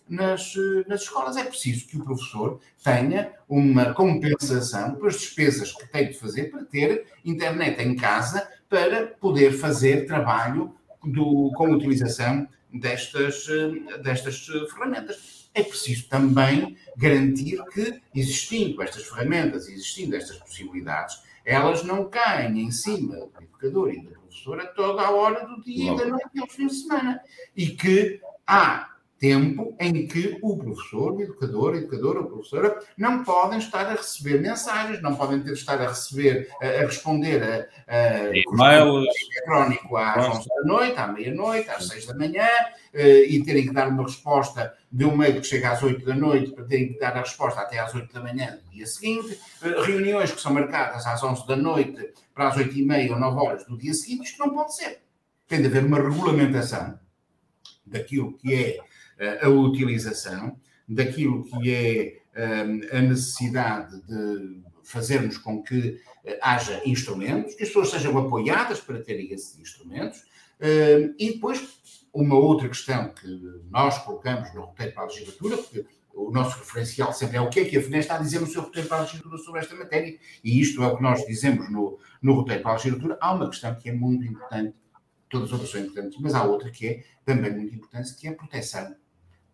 [0.09, 0.53] nas,
[0.87, 6.19] nas escolas, é preciso que o professor tenha uma compensação pelas despesas que tem de
[6.19, 10.75] fazer para ter internet em casa para poder fazer trabalho
[11.05, 13.47] do, com a utilização destas,
[14.03, 15.49] destas ferramentas.
[15.55, 22.71] É preciso também garantir que, existindo estas ferramentas, existindo estas possibilidades, elas não caem em
[22.71, 26.41] cima do educador e da professora toda a hora do dia e da noite e
[26.41, 27.23] aos fins de semana.
[27.57, 33.25] E que há tempo em que o professor, o educador, a educadora, a professora não
[33.25, 38.31] podem estar a receber mensagens, não podem ter, estar a receber, a, responder a, a
[38.33, 39.07] e-mails.
[39.35, 42.47] eletrónico às 11 da noite, à meia-noite, às 6 da manhã,
[42.95, 46.15] uh, e terem que dar uma resposta de um meio que chega às 8 da
[46.15, 49.39] noite para terem que dar a resposta até às 8 da manhã do dia seguinte,
[49.63, 53.19] uh, reuniões que são marcadas às 11 da noite para as 8 e meia ou
[53.19, 55.01] 9 horas do dia seguinte, isto não pode ser.
[55.49, 56.99] Tem de haver uma regulamentação
[57.85, 58.79] daquilo que é
[59.43, 60.57] a utilização
[60.89, 67.69] daquilo que é hum, a necessidade de fazermos com que eh, haja instrumentos, que as
[67.69, 70.19] pessoas sejam apoiadas para terem esses instrumentos,
[70.61, 71.79] hum, e depois
[72.13, 73.29] uma outra questão que
[73.71, 77.61] nós colocamos no roteiro para a legislatura, porque o nosso referencial sempre é o que
[77.61, 79.77] é que a FNE está a dizer no seu roteiro para a legislatura sobre esta
[79.77, 83.19] matéria, e isto é o que nós dizemos no, no roteiro para a legislatura.
[83.21, 84.75] Há uma questão que é muito importante,
[85.29, 88.31] todas as outras são importantes, mas há outra que é também muito importante, que é
[88.31, 88.97] a proteção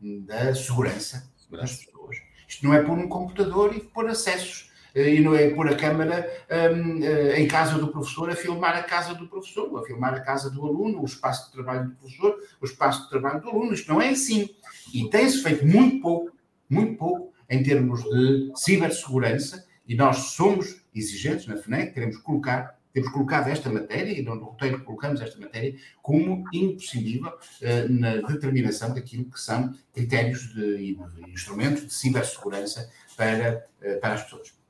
[0.01, 2.17] da segurança, das pessoas.
[2.49, 5.77] Isto não é pôr um computador e pôr acessos, eh, e não é pôr a
[5.77, 6.31] câmara
[6.73, 10.15] um, eh, em casa do professor a filmar a casa do professor, ou a filmar
[10.15, 13.49] a casa do aluno, o espaço de trabalho do professor, o espaço de trabalho do
[13.49, 13.75] aluno.
[13.75, 14.49] Isto não é assim.
[14.93, 16.37] E tem-se feito muito pouco,
[16.69, 23.11] muito pouco, em termos de cibersegurança, e nós somos exigentes na FNEC, queremos colocar temos
[23.11, 29.25] colocado esta matéria, e no roteiro colocamos esta matéria, como imprescindível uh, na determinação daquilo
[29.25, 30.97] que são critérios de
[31.29, 34.64] instrumentos de cibersegurança para, uh, para as pessoas.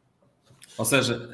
[0.77, 1.31] Ou seja,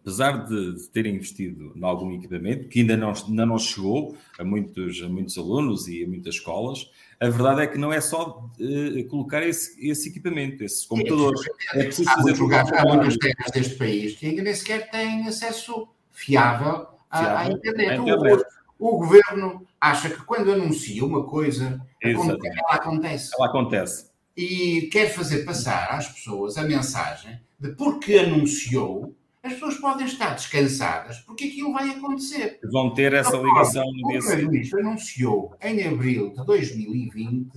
[0.00, 4.44] apesar de, de terem investido em algum equipamento, que ainda não, ainda não chegou a
[4.44, 8.48] muitos, a muitos alunos e a muitas escolas, a verdade é que não é só
[8.58, 11.40] uh, colocar esse, esse, equipamento, esses computadores.
[11.74, 15.28] É, preciso há fazer lugares, há muitas terras deste país que ainda nem sequer têm
[15.28, 18.00] acesso fiável, à, à internet.
[18.00, 18.44] internet.
[18.78, 22.36] O, o, governo acha que quando anuncia uma coisa, ela
[22.70, 23.30] acontece.
[23.36, 24.11] Ela acontece.
[24.36, 30.34] E quer fazer passar às pessoas a mensagem de porque anunciou, as pessoas podem estar
[30.34, 32.58] descansadas porque aquilo vai acontecer.
[32.70, 34.20] Vão ter essa ligação no dia.
[34.20, 37.50] O Primeiro-Ministro anunciou em abril de 2020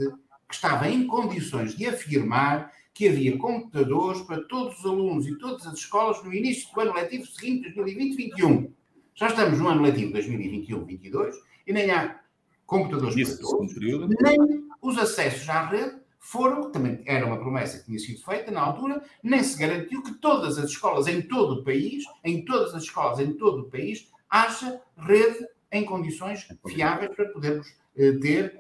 [0.48, 5.68] que estava em condições de afirmar que havia computadores para todos os alunos e todas
[5.68, 8.70] as escolas no início do ano letivo seguinte, 2020-21.
[9.14, 11.34] Já estamos no ano letivo 2021-22
[11.68, 12.20] e nem há
[12.66, 13.76] computadores Isso, para todos,
[14.22, 14.38] nem
[14.82, 19.04] os acessos à rede foram, também era uma promessa que tinha sido feita na altura,
[19.22, 23.20] nem se garantiu que todas as escolas em todo o país, em todas as escolas
[23.20, 28.60] em todo o país, haja rede em condições fiáveis para podermos eh, ter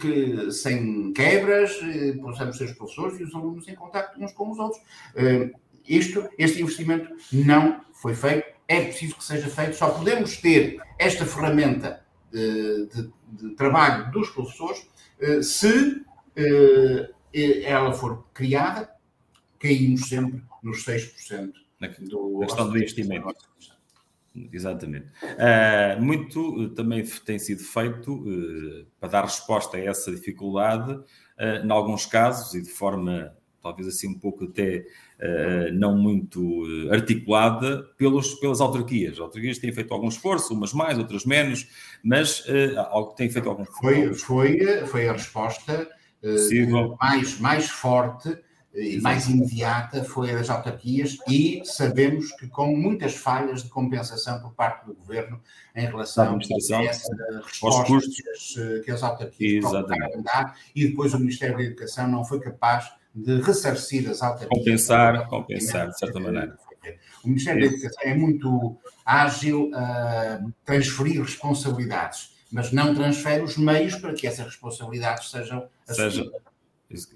[0.00, 4.50] que, sem quebras, eh, possamos ter os professores e os alunos em contato uns com
[4.50, 4.82] os outros.
[5.14, 5.50] Eh,
[5.86, 11.26] isto, este investimento não foi feito, é preciso que seja feito, só podemos ter esta
[11.26, 14.86] ferramenta de, de, de trabalho dos professores
[15.20, 16.11] eh, se eh,
[17.64, 18.90] ela for criada,
[19.58, 23.34] caímos sempre nos 6% na, do, na questão do investimento.
[24.52, 25.06] Exatamente.
[25.22, 31.70] Uh, muito também tem sido feito uh, para dar resposta a essa dificuldade, uh, em
[31.70, 34.84] alguns casos, e de forma talvez assim um pouco até
[35.74, 39.12] não muito articulada, pelos, pelas autarquias.
[39.12, 41.68] As autarquias têm feito algum esforço, umas mais, outras menos,
[42.02, 42.44] mas
[43.16, 45.88] têm feito algum foi, foi, foi a resposta
[46.22, 48.36] uh, mais, mais forte
[48.74, 54.40] e mais imediata foi a das autarquias e sabemos que com muitas falhas de compensação
[54.40, 55.40] por parte do governo
[55.76, 57.84] em relação a essa resposta
[58.82, 63.42] que as autarquias procuraram dar e depois o Ministério da Educação não foi capaz de
[63.42, 64.58] ressarcir as autarquias.
[64.58, 66.56] Compensar, compensar, de certa maneira.
[67.22, 73.96] O Ministério da Educação é muito ágil a transferir responsabilidades mas não transfere os meios
[73.96, 76.30] para que essas responsabilidades sejam Seja,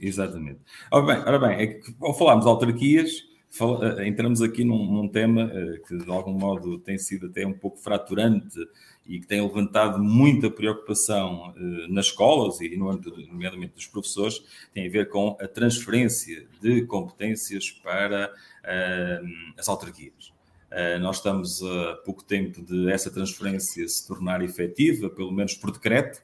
[0.00, 0.60] exatamente.
[0.90, 3.10] Ora bem, ora bem é que, ao falarmos de autarquias,
[3.50, 7.46] fal, eh, entramos aqui num, num, tema eh, que de algum modo tem sido até
[7.46, 8.58] um pouco fraturante
[9.06, 14.42] e que tem levantado muita preocupação uh, nas escolas e no âmbito, nomeadamente dos professores,
[14.74, 18.32] tem a ver com a transferência de competências para
[18.64, 20.35] uh, as autarquias.
[20.70, 25.70] Eh, nós estamos a pouco tempo de essa transferência se tornar efetiva, pelo menos por
[25.70, 26.22] decreto.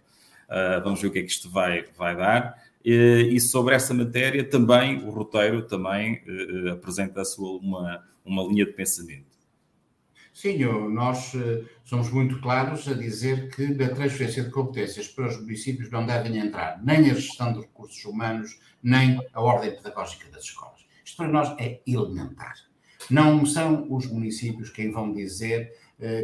[0.48, 2.62] Eh, vamos ver o que é que isto vai, vai dar.
[2.84, 8.66] E sobre essa matéria também o roteiro também eh, apresenta a sua uma, uma linha
[8.66, 9.30] de pensamento.
[10.34, 10.58] Sim,
[10.90, 11.32] nós
[11.84, 16.38] somos muito claros a dizer que na transferência de competências para os municípios não devem
[16.38, 20.80] entrar nem a gestão de recursos humanos, nem a ordem pedagógica das escolas.
[21.04, 22.71] Isto para nós é elementar.
[23.10, 25.72] Não são os municípios quem vão dizer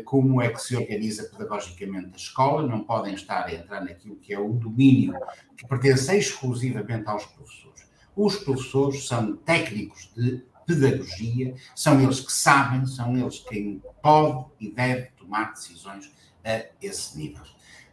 [0.05, 4.35] como é que se organiza pedagogicamente a escola, não podem estar a entrar naquilo que
[4.35, 5.14] é o domínio
[5.57, 7.87] que pertence exclusivamente aos professores.
[8.16, 14.70] Os professores são técnicos de pedagogia, são eles que sabem, são eles quem pode e
[14.70, 16.12] deve tomar decisões
[16.45, 17.43] a esse nível.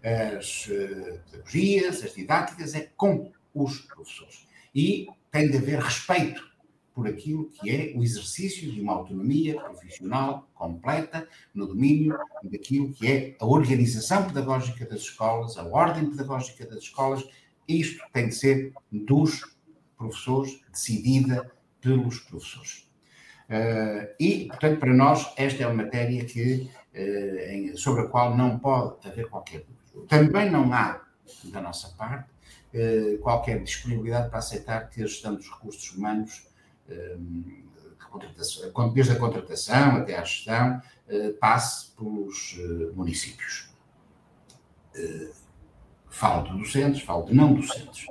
[0.04, 4.48] As uh, pedagogias, as didáticas, é com os professores.
[4.74, 6.44] E tem de haver respeito
[6.96, 13.06] por aquilo que é o exercício de uma autonomia profissional completa no domínio daquilo que
[13.06, 17.28] é a organização pedagógica das escolas, a ordem pedagógica das escolas.
[17.68, 19.56] Isto tem de ser dos
[19.98, 22.90] professores, decidida pelos professores.
[23.50, 28.36] Uh, e, portanto, para nós, esta é uma matéria que, uh, em, sobre a qual
[28.36, 30.08] não pode haver qualquer dúvida.
[30.08, 31.02] Também não há,
[31.46, 32.30] da nossa parte,
[32.74, 36.48] uh, qualquer disponibilidade para aceitar que a gestão dos recursos humanos,
[38.94, 40.82] desde a contratação até à gestão,
[41.40, 42.58] passe pelos
[42.94, 43.70] municípios.
[46.10, 48.06] falo de docentes, falo de não docentes.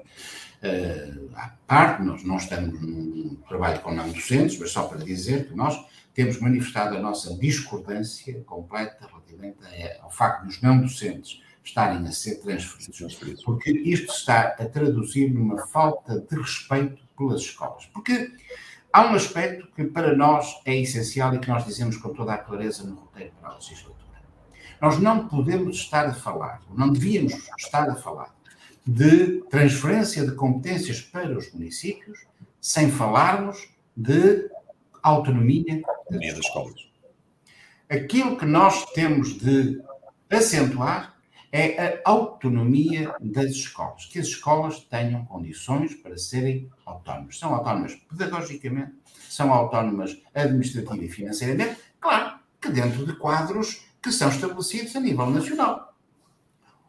[1.34, 5.54] À parte, nós não estamos num trabalho com não docentes, mas só para dizer que
[5.54, 5.74] nós
[6.14, 9.58] temos manifestado a nossa discordância completa relativamente
[10.00, 15.66] ao facto dos não docentes estarem a ser transferidos, porque isto está a traduzir numa
[15.68, 17.86] falta de respeito pelas escolas.
[17.86, 18.30] Porque
[18.92, 22.38] há um aspecto que para nós é essencial e que nós dizemos com toda a
[22.38, 23.94] clareza no roteiro para a legislatura.
[24.80, 28.34] Nós não podemos estar a falar, não devíamos estar a falar
[28.86, 32.26] de transferência de competências para os municípios,
[32.60, 34.50] sem falarmos de
[35.02, 36.86] autonomia das escolas.
[37.88, 39.80] Aquilo que nós temos de
[40.28, 41.13] acentuar
[41.56, 47.38] é a autonomia das escolas, que as escolas tenham condições para serem autónomas.
[47.38, 48.90] São autónomas pedagogicamente,
[49.28, 55.30] são autónomas administrativa e financeiramente, claro que dentro de quadros que são estabelecidos a nível
[55.30, 55.94] nacional.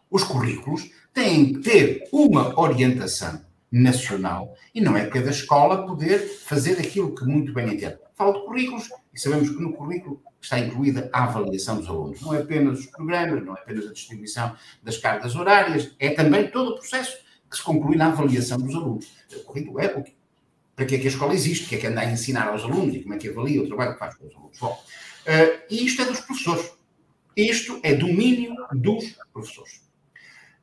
[0.09, 6.80] Os currículos têm que ter uma orientação nacional e não é cada escola poder fazer
[6.80, 7.99] aquilo que muito bem entende.
[8.16, 12.22] Falo de currículos e sabemos que no currículo está incluída a avaliação dos alunos.
[12.22, 16.49] Não é apenas os programas, não é apenas a distribuição das cargas horárias, é também
[16.49, 17.18] todo o processo
[17.49, 19.11] que se conclui na avaliação dos alunos.
[19.36, 20.16] O currículo é o que,
[20.76, 22.63] para que é que a escola existe, o que é que anda a ensinar aos
[22.63, 24.57] alunos e como é que avalia o trabalho que faz com os alunos.
[24.59, 26.72] Bom, uh, e isto é dos professores.
[27.36, 29.82] Isto é domínio dos professores.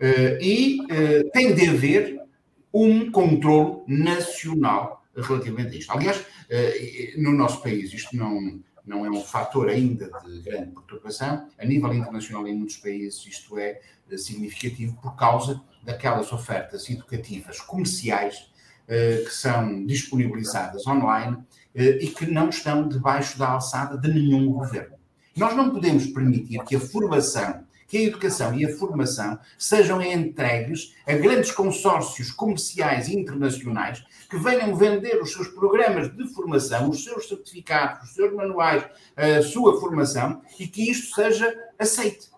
[0.01, 2.23] Uh, e uh, tem de haver
[2.73, 5.93] um controle nacional relativamente a isto.
[5.93, 11.49] Aliás, uh, no nosso país isto não, não é um fator ainda de grande perturbação.
[11.59, 13.81] A nível internacional, em muitos países, isto é
[14.17, 18.51] significativo por causa daquelas ofertas educativas comerciais
[18.87, 21.39] que são disponibilizadas online
[21.75, 24.97] e que não estão debaixo da alçada de nenhum governo.
[25.35, 30.95] Nós não podemos permitir que a formação que a educação e a formação sejam entregues
[31.07, 37.29] a grandes consórcios comerciais internacionais que venham vender os seus programas de formação, os seus
[37.29, 38.83] certificados, os seus manuais,
[39.15, 42.31] a sua formação e que isto seja aceite.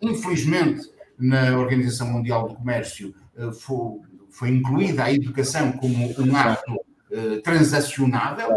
[0.00, 0.88] Infelizmente,
[1.18, 3.98] na Organização Mundial do Comércio eh, foi,
[4.30, 8.48] foi incluída a educação como um ato uh, transacionável.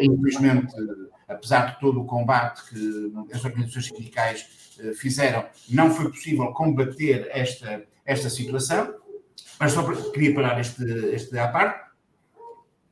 [0.00, 0.74] Infelizmente,
[1.28, 7.28] apesar de todo o combate que as organizações sindicais eh, fizeram, não foi possível combater
[7.30, 8.94] esta, esta situação.
[9.58, 11.90] Mas só queria parar este, este à parte.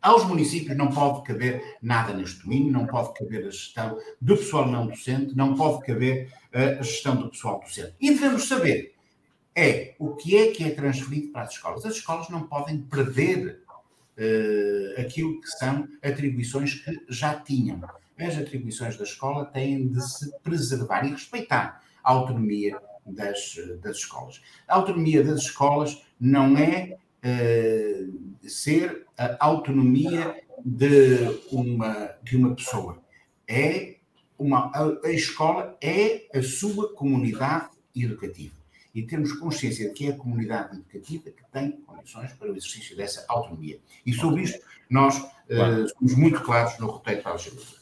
[0.01, 4.67] Aos municípios não pode caber nada neste domínio, não pode caber a gestão do pessoal
[4.67, 7.95] não docente, não pode caber a gestão do pessoal docente.
[8.01, 8.95] E devemos saber
[9.59, 11.85] é o que é que é transferido para as escolas.
[11.85, 13.61] As escolas não podem perder
[14.17, 17.81] uh, aquilo que são atribuições que já tinham
[18.19, 24.43] as atribuições da escola têm de se preservar e respeitar a autonomia das, das escolas.
[24.67, 31.19] A autonomia das escolas não é uh, ser a autonomia de
[31.51, 33.01] uma, de uma pessoa.
[33.47, 33.97] É
[34.39, 38.55] uma, a, a escola é a sua comunidade educativa.
[38.95, 42.97] E temos consciência de que é a comunidade educativa que tem condições para o exercício
[42.97, 43.79] dessa autonomia.
[44.05, 44.59] E sobre isto,
[44.89, 47.79] nós uh, somos muito claros no roteiro para a legislatura.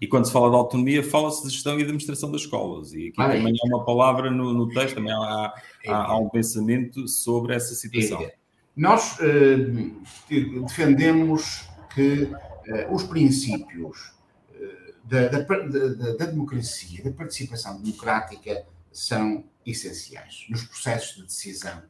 [0.00, 2.92] E quando se fala de autonomia, fala-se de gestão e administração das escolas.
[2.92, 3.56] E aqui ah, também é.
[3.60, 5.52] há uma palavra no, no texto, também há,
[5.84, 5.90] é.
[5.90, 8.22] há, há, um pensamento sobre essa situação.
[8.22, 8.34] É.
[8.76, 14.12] Nós uh, defendemos que uh, os princípios
[14.50, 21.82] uh, da, da, da, da, democracia, da participação democrática, são essenciais nos processos de decisão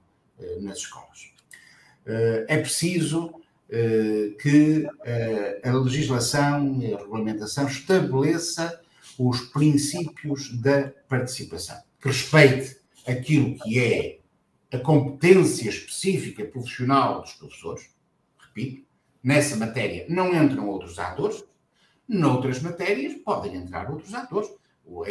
[0.61, 1.31] nas escolas.
[2.49, 3.44] é preciso eh,
[4.39, 8.81] que eh, a legislação e a regulamentação estabeleça
[9.19, 14.19] os princípios da participação, que respeite aquilo que é
[14.73, 17.91] a competência específica profissional dos professores,
[18.39, 18.85] repito,
[19.23, 21.45] nessa matéria não entram outros atores,
[22.09, 24.51] noutras matérias podem entrar outros atores.
[24.87, 25.07] O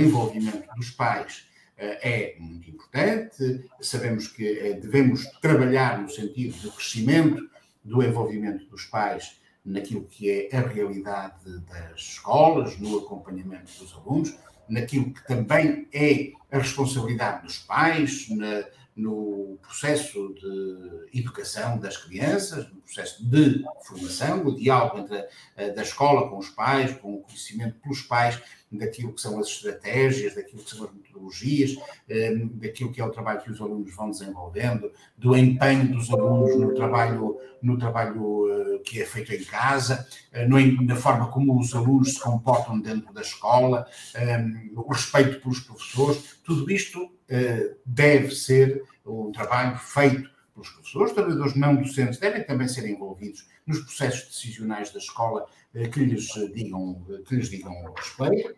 [0.00, 1.46] envolvimento dos pais
[1.76, 7.48] eh, é muito importante, sabemos que eh, devemos trabalhar no sentido do crescimento
[7.88, 14.36] do envolvimento dos pais naquilo que é a realidade das escolas, no acompanhamento dos alunos,
[14.68, 18.64] naquilo que também é a responsabilidade dos pais, na,
[18.96, 25.26] no processo de educação das crianças, no processo de formação, o diálogo entre
[25.74, 28.40] da escola com os pais, com o conhecimento pelos pais
[28.70, 31.76] daquilo que são as estratégias, daquilo que são as metodologias,
[32.08, 36.56] ehm, daquilo que é o trabalho que os alunos vão desenvolvendo, do empenho dos alunos
[36.56, 41.74] no trabalho, no trabalho eh, que é feito em casa, eh, na forma como os
[41.74, 48.34] alunos se comportam dentro da escola, ehm, o respeito pelos professores, tudo isto eh, deve
[48.34, 54.28] ser um trabalho feito pelos professores, trabalhadores não docentes devem também ser envolvidos nos processos
[54.28, 58.56] decisionais da escola eh, que lhes digam, que lhes digam respeito.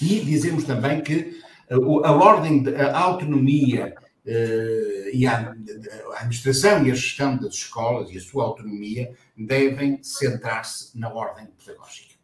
[0.00, 3.94] E dizemos também que eh, a ordem, a autonomia
[5.12, 5.54] e a
[6.16, 12.16] administração e a gestão das escolas e a sua autonomia devem centrar-se na ordem pedagógica.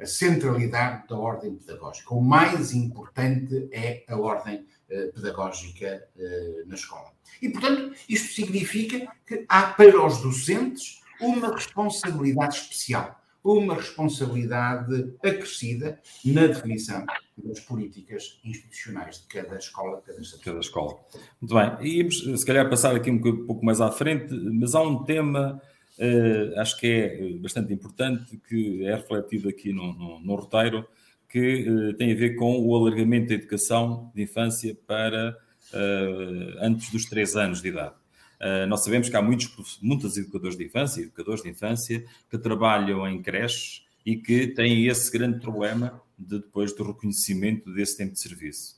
[0.00, 2.14] A centralidade da ordem pedagógica.
[2.14, 4.81] O mais importante é a ordem eh,
[5.14, 7.10] pedagógica eh, na escola.
[7.40, 16.00] E, portanto, isto significa que há para os docentes uma responsabilidade especial, uma responsabilidade acrescida
[16.24, 17.04] na definição
[17.36, 20.98] das políticas institucionais de cada escola, de cada, cada escola.
[21.40, 25.02] Muito bem, íamos se calhar passar aqui um pouco mais à frente, mas há um
[25.04, 25.60] tema,
[25.98, 30.86] uh, acho que é bastante importante, que é refletido aqui no, no, no roteiro,
[31.32, 35.34] que uh, tem a ver com o alargamento da educação de infância para
[35.72, 37.94] uh, antes dos 3 anos de idade.
[38.38, 43.08] Uh, nós sabemos que há muitos, muitos educadores de infância, educadores de infância, que trabalham
[43.08, 48.20] em creches e que têm esse grande problema de depois do reconhecimento desse tempo de
[48.20, 48.76] serviço.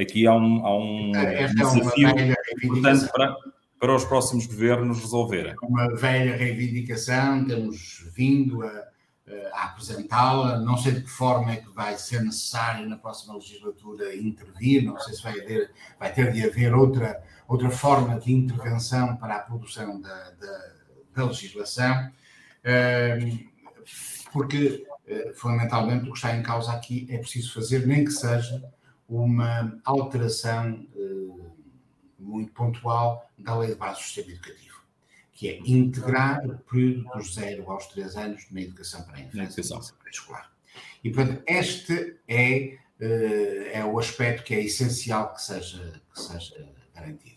[0.00, 3.36] aqui há um, há um desafio é importante para,
[3.78, 5.54] para os próximos governos resolverem.
[5.62, 8.93] Uma velha reivindicação, temos vindo a eh,
[9.52, 10.58] a apresentá-la.
[10.58, 14.98] Não sei de que forma é que vai ser necessário na próxima legislatura intervir, não
[14.98, 19.40] sei se vai, haver, vai ter de haver outra, outra forma de intervenção para a
[19.40, 20.72] produção da, da,
[21.14, 22.10] da legislação,
[24.32, 28.62] porque eh, fundamentalmente o que está em causa aqui é preciso fazer, nem que seja
[29.08, 31.50] uma alteração eh,
[32.18, 34.73] muito pontual da lei de base do sistema educativo
[35.34, 39.60] que é integrar o período dos 0 aos 3 anos na educação para a infância
[39.60, 40.52] e pré-escolar.
[41.02, 46.68] E, portanto, este é, uh, é o aspecto que é essencial que seja, que seja
[46.94, 47.34] garantido.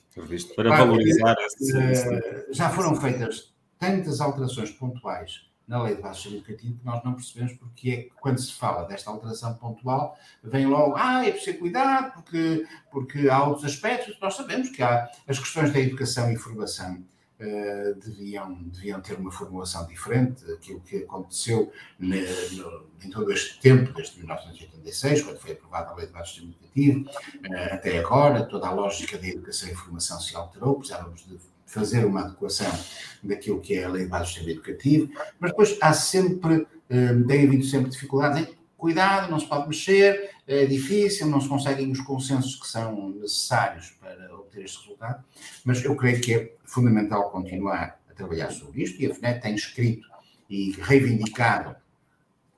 [0.55, 6.85] Para valorizar uh, Já foram feitas tantas alterações pontuais na lei de base educativo que
[6.85, 11.25] nós não percebemos porque é que quando se fala desta alteração pontual vem logo, ah,
[11.25, 15.79] é preciso cuidar porque, porque há outros aspectos, nós sabemos que há as questões da
[15.79, 17.03] educação e formação
[17.39, 20.43] Uh, deviam, deviam ter uma formulação diferente.
[20.51, 22.21] Aquilo que aconteceu ne,
[22.53, 26.51] no, em todo este tempo, desde 1986, quando foi aprovada a Lei de Baixo Sistema
[26.51, 27.09] Educativo,
[27.47, 32.05] uh, até agora, toda a lógica da educação e formação se alterou, precisávamos de fazer
[32.05, 32.71] uma adequação
[33.21, 37.45] daquilo que é a Lei de Baixo Sistema Educativo, mas depois há sempre, uh, tem
[37.45, 42.55] havido sempre dificuldades cuidado, não se pode mexer, é difícil, não se conseguem os consensos
[42.55, 45.23] que são necessários para obter este resultado,
[45.65, 49.55] mas eu creio que é fundamental continuar a trabalhar sobre isto e a FNET tem
[49.55, 50.07] escrito
[50.49, 51.75] e reivindicado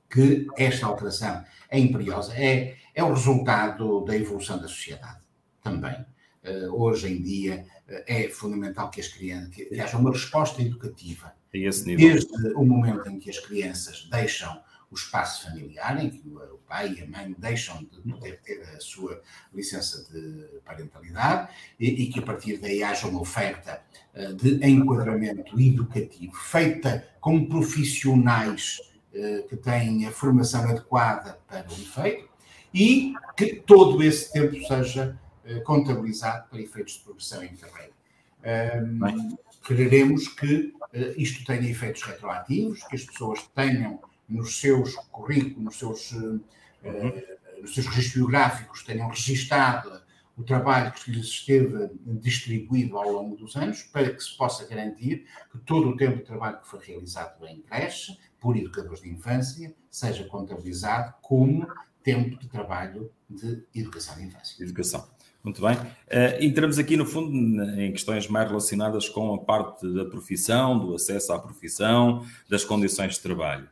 [0.09, 5.19] que esta alteração é imperiosa, é, é o resultado da evolução da sociedade
[5.63, 5.95] também.
[6.43, 10.61] Uh, hoje em dia uh, é fundamental que as crianças que, que haja uma resposta
[10.61, 14.57] educativa desde o momento em que as crianças deixam
[14.91, 18.79] o espaço familiar, em que o pai e a mãe deixam de poder ter a
[18.79, 19.21] sua
[19.53, 23.81] licença de parentalidade e, e que a partir daí haja uma oferta
[24.15, 28.79] uh, de enquadramento educativo feita com profissionais
[29.13, 32.27] uh, que têm a formação adequada para o efeito
[32.73, 37.99] e que todo esse tempo seja uh, contabilizado para efeitos de progressão em carreira.
[38.41, 39.37] Um,
[39.67, 40.73] quereremos que
[41.17, 47.21] isto tenha efeitos retroativos, que as pessoas tenham nos seus currículos, nos seus, uhum.
[47.61, 50.01] nos seus registros biográficos, tenham registado
[50.37, 55.25] o trabalho que lhes esteve distribuído ao longo dos anos, para que se possa garantir
[55.51, 59.75] que todo o tempo de trabalho que foi realizado em creche por educadores de infância
[59.91, 61.67] seja contabilizado como
[62.01, 64.63] tempo de trabalho de educação de infância.
[64.63, 65.09] Educação.
[65.43, 65.75] Muito bem.
[65.75, 67.31] Uh, entramos aqui, no fundo,
[67.79, 73.15] em questões mais relacionadas com a parte da profissão, do acesso à profissão, das condições
[73.15, 73.69] de trabalho.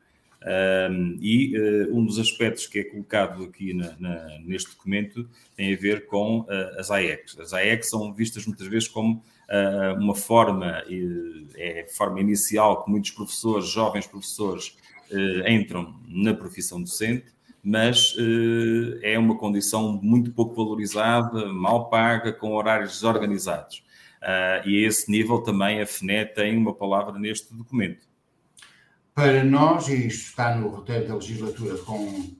[0.47, 5.27] Um, e uh, um dos aspectos que é colocado aqui na, na, neste documento
[5.57, 6.47] tem a ver com uh,
[6.79, 7.37] as AECs.
[7.37, 10.83] As AECs são vistas muitas vezes como uh, uma forma,
[11.57, 14.75] é a forma inicial que muitos professores, jovens professores,
[15.47, 17.27] entram na profissão docente,
[17.63, 18.13] mas
[19.01, 23.85] é uma condição muito pouco valorizada, mal paga, com horários desorganizados.
[24.65, 28.06] e a esse nível também a FNE tem uma palavra neste documento.
[29.17, 32.35] Para nós, e isto está no roteiro da legislatura com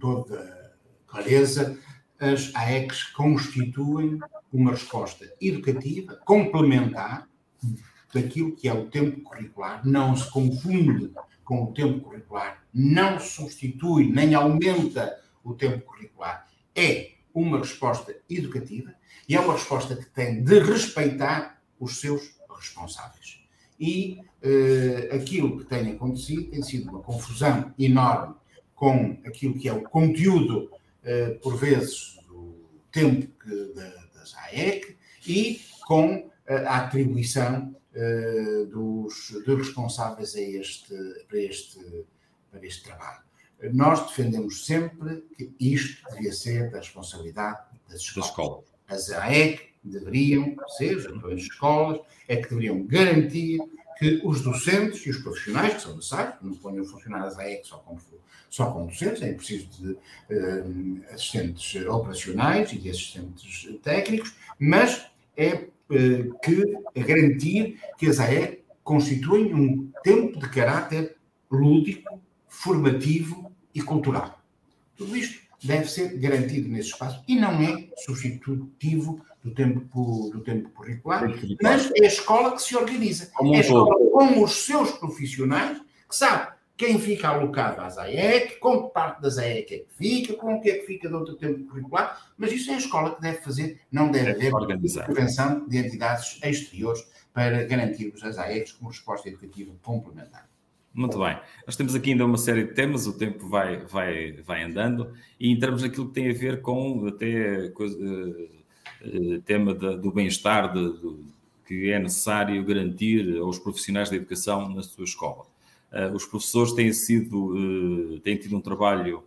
[0.00, 0.74] toda
[1.06, 1.78] clareza,
[2.18, 4.18] as AECs constituem
[4.50, 7.28] uma resposta educativa, complementar
[8.14, 11.12] daquilo que é o tempo curricular, não se confunde
[11.44, 16.48] com o tempo curricular, não substitui nem aumenta o tempo curricular.
[16.74, 18.94] É uma resposta educativa
[19.28, 23.43] e é uma resposta que tem de respeitar os seus responsáveis
[23.78, 28.34] e uh, aquilo que tem acontecido tem sido uma confusão enorme
[28.74, 32.54] com aquilo que é o conteúdo, uh, por vezes, do
[32.92, 34.96] tempo que, da, das AEC
[35.26, 36.32] e com uh,
[36.66, 37.74] a atribuição
[38.72, 40.92] dos, dos, responsáveis a este,
[41.28, 41.78] para, este,
[42.50, 43.22] para este trabalho.
[43.72, 48.64] Nós defendemos sempre que isto devia ser da responsabilidade das escolas.
[48.88, 53.60] As AEC deveriam ser, as escolas, é que deveriam garantir
[53.98, 57.76] que os docentes e os profissionais, que são necessários, não ponham funcionários da EC só
[57.78, 58.00] como,
[58.50, 65.06] só como docentes, é preciso de uh, assistentes operacionais e de assistentes técnicos, mas
[65.36, 71.16] é uh, que é garantir que as AE constituem um tempo de caráter
[71.50, 74.40] lúdico, formativo e cultural.
[74.96, 80.70] Tudo isto deve ser garantido nesse espaço e não é substitutivo do tempo, do tempo
[80.70, 81.22] curricular,
[81.62, 83.30] mas é a escola que se organiza.
[83.52, 85.78] é a escola com os seus profissionais,
[86.08, 90.34] que sabe quem fica alocado às AEC, com que parte das AEC é que fica,
[90.34, 93.14] com o que é que fica de outro tempo curricular, mas isso é a escola
[93.14, 98.90] que deve fazer, não deve haver intervenção de entidades exteriores para garantirmos as AECs como
[98.90, 100.48] resposta educativa complementar.
[100.92, 101.38] Muito bem.
[101.66, 105.52] Nós temos aqui ainda uma série de temas, o tempo vai, vai, vai andando, e
[105.52, 108.63] entramos naquilo que tem a ver com até coisa, uh,
[109.44, 110.72] tema de, do bem-estar,
[111.66, 115.44] que é necessário garantir aos profissionais da educação na sua escola.
[115.92, 119.24] Uh, os professores têm sido, uh, têm tido um trabalho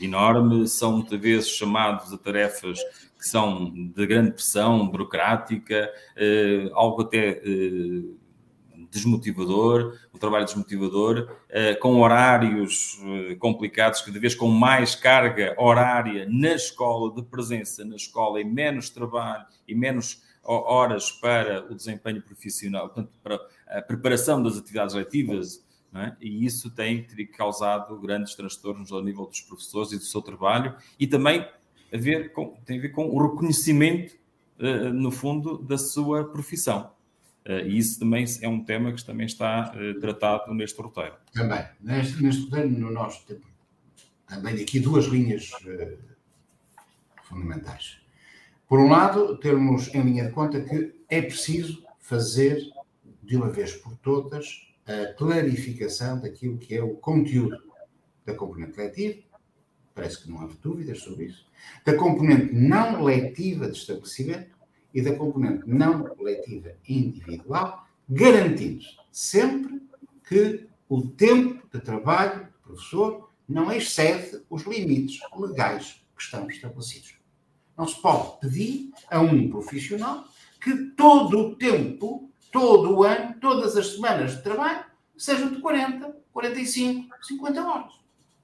[0.00, 2.80] enorme, são muitas vezes chamados a tarefas
[3.16, 5.88] que são de grande pressão burocrática,
[6.72, 7.40] algo até
[8.92, 16.28] desmotivador, um trabalho desmotivador, uh, com horários uh, complicados, cada vez com mais carga horária
[16.30, 22.20] na escola, de presença na escola e menos trabalho e menos horas para o desempenho
[22.20, 25.64] profissional, portanto, para a preparação das atividades letivas,
[25.94, 26.12] é?
[26.20, 31.06] e isso tem causado grandes transtornos ao nível dos professores e do seu trabalho, e
[31.06, 31.46] também
[31.92, 34.16] a ver com, tem a ver com o reconhecimento,
[34.58, 36.90] uh, no fundo, da sua profissão.
[37.46, 41.16] Uh, e isso também é um tema que também está uh, tratado neste roteiro.
[41.32, 41.64] Também.
[41.80, 43.24] Neste, neste roteiro, no nosso
[44.28, 45.98] também aqui duas linhas uh,
[47.24, 47.98] fundamentais.
[48.68, 52.62] Por um lado, termos em linha de conta que é preciso fazer,
[53.22, 57.62] de uma vez por todas, a clarificação daquilo que é o conteúdo
[58.24, 59.20] da componente letiva,
[59.94, 61.46] parece que não há dúvidas sobre isso,
[61.84, 64.56] da componente não letiva de estabelecimento,
[64.94, 69.82] e da componente não letiva individual, garantindo sempre
[70.28, 77.14] que o tempo de trabalho do professor não excede os limites legais que estão estabelecidos.
[77.76, 80.24] Não se pode pedir a um profissional
[80.60, 84.84] que todo o tempo, todo o ano, todas as semanas de trabalho
[85.16, 87.92] sejam de 40, 45, 50 horas.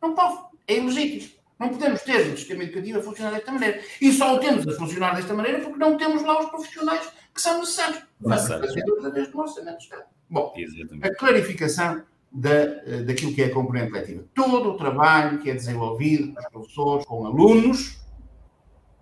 [0.01, 0.49] Não pode.
[0.67, 1.38] É ilegítimo.
[1.59, 3.83] Não podemos ter o sistema educativo a funcionar desta maneira.
[4.01, 7.41] E só o temos a funcionar desta maneira porque não temos lá os profissionais que
[7.41, 8.03] são necessários.
[8.21, 8.77] Necessários.
[8.77, 10.05] Através do orçamento do Estado.
[10.31, 11.07] Bom, Exatamente.
[11.07, 14.25] a clarificação da, eh, daquilo que é a componente letiva.
[14.35, 17.99] Todo o trabalho que é desenvolvido com os professores, com alunos,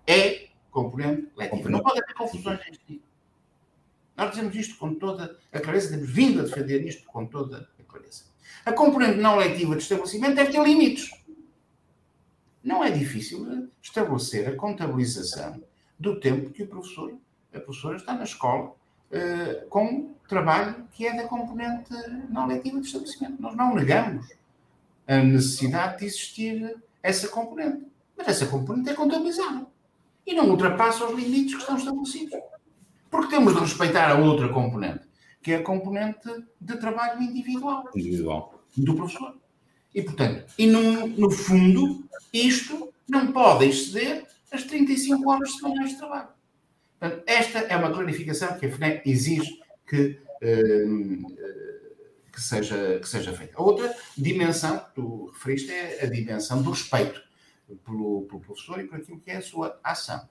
[0.07, 1.69] é componente letiva.
[1.69, 3.05] Não pode haver confusões neste tipo.
[4.15, 7.83] Nós dizemos isto com toda a clareza, temos vindo a defender isto com toda a
[7.83, 8.23] clareza.
[8.65, 11.11] A componente não letiva de estabelecimento deve ter limites
[12.67, 15.63] não é difícil estabelecer a contabilização
[15.97, 17.13] do tempo que o professor,
[17.53, 18.75] a professora está na escola
[19.09, 21.93] uh, com trabalho que é da componente
[22.29, 23.41] não letiva do estabelecimento.
[23.41, 24.27] Nós não negamos
[25.07, 27.87] a necessidade de existir essa componente,
[28.17, 29.65] mas essa componente é contabilizada
[30.25, 32.37] e não ultrapassa os limites que estão estabelecidos.
[33.09, 35.07] Porque temos de respeitar a outra componente,
[35.41, 36.27] que é a componente
[36.59, 38.61] de trabalho individual, individual.
[38.75, 39.37] do professor.
[39.93, 45.97] E, portanto, e no, no fundo, isto não pode exceder as 35 horas semanais de
[45.97, 46.29] trabalho.
[46.99, 51.37] Portanto, esta é uma clarificação que a FNE exige que, uh,
[52.31, 53.57] que, seja, que seja feita.
[53.57, 57.21] A outra dimensão que tu referiste é a dimensão do respeito
[57.85, 60.27] pelo, pelo professor e por aquilo que é a sua ação.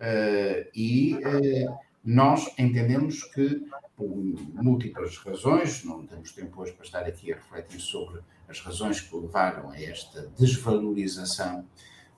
[0.00, 3.64] Uh, e uh, nós entendemos que,
[3.96, 8.20] por múltiplas razões, não temos tempo hoje para estar aqui a refletir sobre
[8.52, 11.66] as razões que levaram a esta desvalorização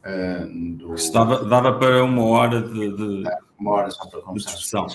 [0.04, 0.94] uh, do.
[0.94, 2.96] Isso dava, dava para uma hora de.
[2.96, 3.24] de
[3.58, 4.86] uma hora só para conversar.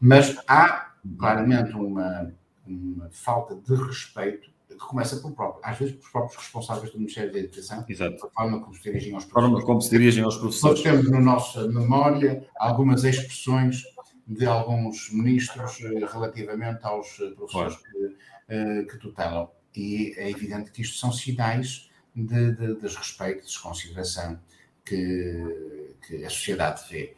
[0.00, 2.32] Mas há claramente uma,
[2.66, 7.32] uma falta de respeito que começa pelo próprio, às vezes pelos próprios responsáveis do Ministério
[7.32, 8.26] da Educação, Exato.
[8.26, 9.58] a forma como se dirigem aos professores.
[9.58, 10.84] Forma como se dirigem aos professores.
[10.84, 13.82] Nós temos na nossa memória algumas expressões
[14.26, 17.86] de alguns ministros eh, relativamente aos eh, professores claro.
[17.86, 18.16] que,
[18.48, 19.48] eh, que tutelam.
[19.76, 24.38] E é evidente que isto são sinais de, de desrespeito, de desconsideração
[24.84, 27.14] que, que a sociedade vê.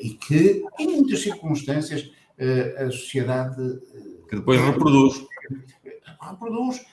[0.00, 2.10] E que, em muitas circunstâncias,
[2.78, 3.80] a sociedade.
[4.28, 5.26] Que depois reproduz.
[6.20, 6.86] Reproduz.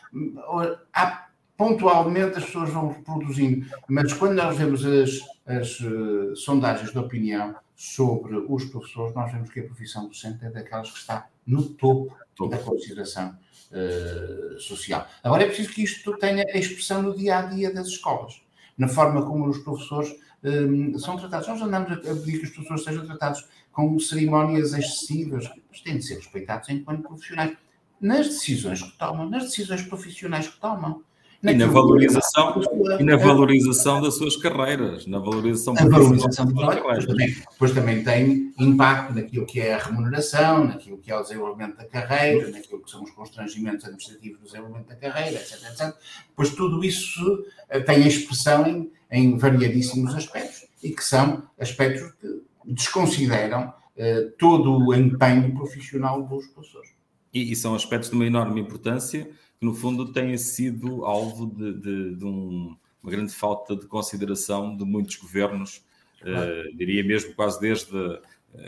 [0.94, 7.00] Há, pontualmente as pessoas vão reproduzindo, mas quando nós vemos as, as uh, sondagens de
[7.00, 11.64] opinião, sobre os professores, nós vemos que a profissão docente é daquelas que está no
[11.64, 12.50] topo, topo.
[12.50, 13.38] da consideração
[13.72, 15.08] uh, social.
[15.24, 18.42] Agora é preciso que isto tenha a expressão no dia a dia das escolas,
[18.78, 20.14] na forma como os professores
[20.44, 21.48] um, eh, são tratados.
[21.48, 26.04] Nós andamos a pedir que os professores sejam tratados com cerimónias excessivas, mas têm de
[26.04, 27.58] ser respeitados enquanto profissionais,
[28.00, 31.04] nas decisões que tomam, nas decisões profissionais que tomam.
[31.48, 32.62] E na valorização,
[33.00, 37.06] e na valorização das suas carreiras, na valorização, a valorização das suas carreiras.
[37.06, 41.78] Também, depois também tem impacto naquilo que é a remuneração, naquilo que é o desenvolvimento
[41.78, 45.54] da carreira, naquilo que são os constrangimentos administrativos do desenvolvimento da carreira, etc.
[45.72, 45.96] etc.
[46.36, 52.42] Pois tudo isso eh, tem expressão em, em variadíssimos aspectos e que são aspectos que
[52.66, 56.92] desconsideram uh, todo o empenho profissional dos professores.
[57.34, 59.30] E, e são aspectos de uma enorme importância
[59.60, 64.76] que no fundo têm sido alvo de, de, de um, uma grande falta de consideração
[64.76, 65.84] de muitos governos,
[66.22, 68.22] uh, diria mesmo quase desde, uh,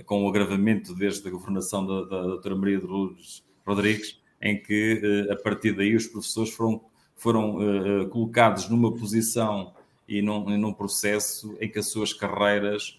[0.06, 5.28] com o agravamento desde a governação da, da doutora Maria de Lourdes Rodrigues, em que
[5.28, 6.82] uh, a partir daí os professores foram,
[7.16, 9.74] foram colocados numa posição
[10.08, 12.98] e num, num, processo em que as suas carreiras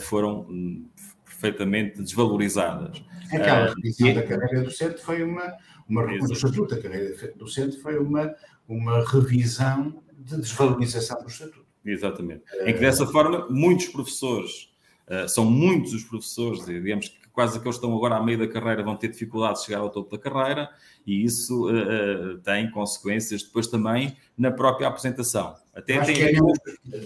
[0.00, 0.84] foram um,
[1.24, 3.02] perfeitamente desvalorizadas.
[3.32, 5.56] Aquela revisão da carreira docente foi uma,
[5.90, 8.34] uma do estatuto da carreira docente foi uma,
[8.68, 11.66] uma revisão de desvalorização do estatuto.
[11.84, 12.42] Exatamente.
[12.62, 14.70] Em que dessa forma muitos professores,
[15.08, 18.48] uh, são muitos os professores, digamos que quase aqueles que estão agora à meio da
[18.48, 20.68] carreira vão ter dificuldade de chegar ao topo da carreira
[21.06, 25.56] e isso uh, tem consequências depois também na própria apresentação.
[25.74, 26.22] Até tem...
[26.22, 26.32] é,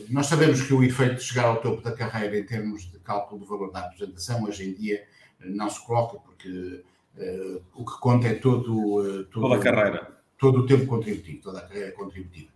[0.08, 3.40] nós sabemos que o efeito de chegar ao topo da carreira em termos de cálculo
[3.40, 5.04] do valor da apresentação hoje em dia
[5.40, 6.82] não se coloca porque
[7.16, 10.08] Uh, o que conta é todo, uh, todo, toda a carreira.
[10.36, 12.50] Todo o tempo contributivo, toda a carreira contributiva.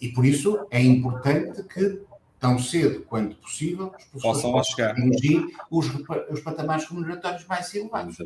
[0.00, 2.00] E por isso é importante que,
[2.38, 4.94] tão cedo quanto possível, os possam chegar
[5.70, 5.86] os,
[6.30, 8.16] os patamares remuneratórios mais elevados.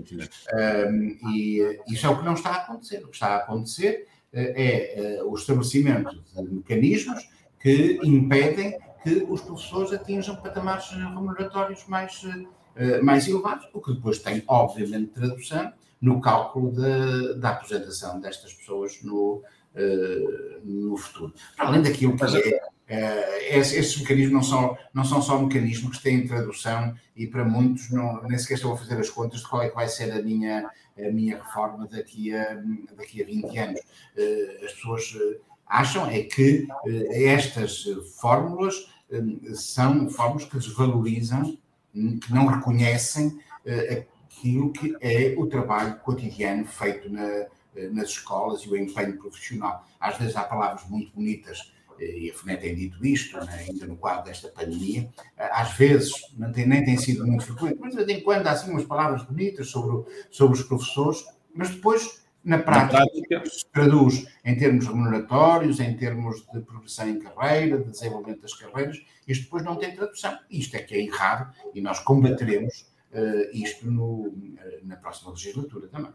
[1.32, 2.98] E isso é o que não está a acontecer.
[2.98, 7.28] O que está a acontecer é o estabelecimento de mecanismos
[7.58, 12.22] que impedem que os professores atinjam patamares remuneratórios mais
[12.78, 18.54] eh, mais elevados, o que depois tem, obviamente, tradução no cálculo de, da aposentação destas
[18.54, 19.42] pessoas no,
[19.74, 21.34] uh, no futuro.
[21.56, 22.22] Para além daquilo que
[22.86, 27.44] é, uh, esses mecanismos não são, não são só mecanismos que têm tradução e para
[27.44, 30.12] muitos não, nem sequer estão a fazer as contas de qual é que vai ser
[30.12, 32.62] a minha, a minha reforma daqui a,
[32.96, 33.80] daqui a 20 anos.
[33.80, 35.18] Uh, as pessoas
[35.66, 36.68] acham é que
[37.10, 37.84] estas
[38.20, 38.88] fórmulas
[39.54, 41.58] são fórmulas que desvalorizam
[41.92, 47.46] que não reconhecem uh, aquilo que é o trabalho cotidiano feito na, uh,
[47.92, 49.86] nas escolas e o empenho profissional.
[49.98, 53.86] Às vezes há palavras muito bonitas, uh, e a FNET tem dito isto, né, ainda
[53.86, 58.04] no quadro desta pandemia, às vezes não tem, nem tem sido muito frequente, mas de
[58.04, 61.24] vez em quando há assim umas palavras bonitas sobre, sobre os professores,
[61.54, 67.08] mas depois na prática, na prática, se traduz em termos remuneratórios, em termos de progressão
[67.08, 70.38] em carreira, de desenvolvimento das carreiras, isto depois não tem tradução.
[70.50, 72.86] Isto é que é errado e nós combateremos
[73.52, 74.32] isto no,
[74.84, 76.12] na próxima legislatura também.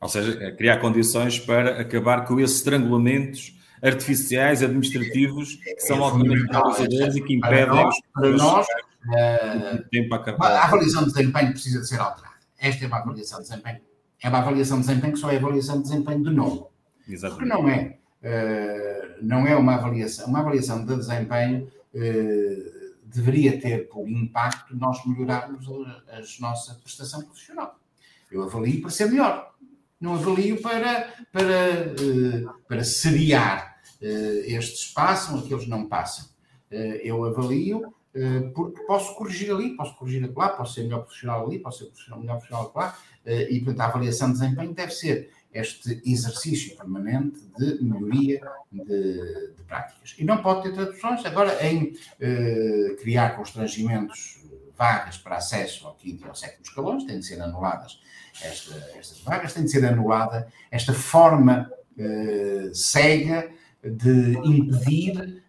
[0.00, 6.46] Ou seja, criar condições para acabar com esses estrangulamentos artificiais administrativos que são é altamente
[6.46, 11.52] penalizadores e que impedem para nós, para nós uh, tempo a, a avaliação de desempenho
[11.52, 12.36] precisa de ser alterada.
[12.58, 13.80] Esta é uma avaliação de desempenho.
[14.22, 16.70] É uma avaliação de desempenho que só é avaliação de desempenho de novo.
[17.08, 17.48] Exatamente.
[17.48, 17.98] Porque não é.
[18.22, 20.28] Uh, não é uma avaliação.
[20.28, 27.22] Uma avaliação de desempenho uh, deveria ter por impacto nós melhorarmos a, a nossa prestação
[27.22, 27.76] profissional.
[28.30, 29.52] Eu avalio para ser melhor.
[30.00, 33.72] Não avalio para, para, uh, para seriar.
[34.00, 36.26] estes passam, aqueles não passam.
[36.70, 37.92] eu avalio
[38.54, 42.36] porque posso corrigir ali, posso corrigir lá, posso ser melhor profissional ali, posso ser melhor
[42.36, 48.40] profissional lá, e portanto a avaliação de desempenho deve ser este exercício permanente de melhoria
[48.72, 50.14] de, de práticas.
[50.18, 54.42] E não pode ter traduções agora em eh, criar constrangimentos,
[54.76, 58.00] vagas para acesso ao quinto e ao sétimo escalões, têm de ser anuladas
[58.42, 63.50] esta, estas vagas, tem de ser anulada esta forma eh, cega
[63.84, 65.41] de impedir eh,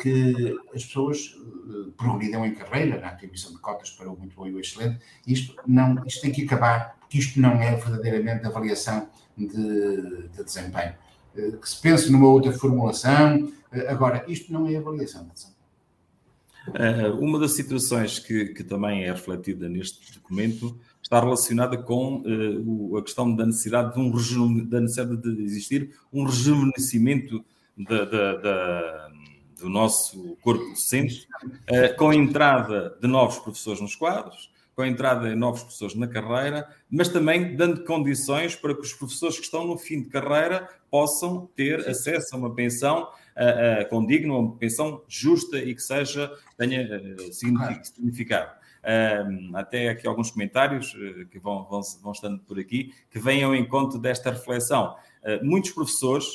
[0.00, 4.46] que as pessoas eh, progridam em carreira na atribuição de cotas para o muito bom
[4.46, 5.00] e o excelente.
[5.26, 10.94] Isto, não, isto tem que acabar, porque isto não é verdadeiramente avaliação de, de desempenho.
[11.36, 13.52] Eh, que se pense numa outra formulação.
[13.70, 15.54] Eh, agora, isto não é avaliação de desempenho.
[16.74, 22.96] Eh, uma das situações que, que, também é refletida neste documento está relacionada com uh,
[22.96, 27.44] a questão da necessidade de, um da necessidade de existir um rejuvenescimento
[27.76, 28.32] da, da,
[29.58, 34.88] do nosso corpo docente, uh, com a entrada de novos professores nos quadros, com a
[34.88, 39.44] entrada de novos professores na carreira, mas também dando condições para que os professores que
[39.44, 44.56] estão no fim de carreira possam ter acesso a uma pensão uh, uh, condigna, uma
[44.56, 48.50] pensão justa e que seja, tenha uh, significado.
[48.84, 53.50] Uh, até aqui alguns comentários uh, que vão, vão, vão, estando por aqui, que venham
[53.50, 54.94] ao encontro desta reflexão.
[55.22, 56.26] Uh, muitos professores,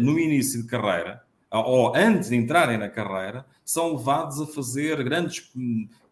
[0.00, 5.50] no início de carreira, ou antes de entrarem na carreira, são levados a fazer grandes,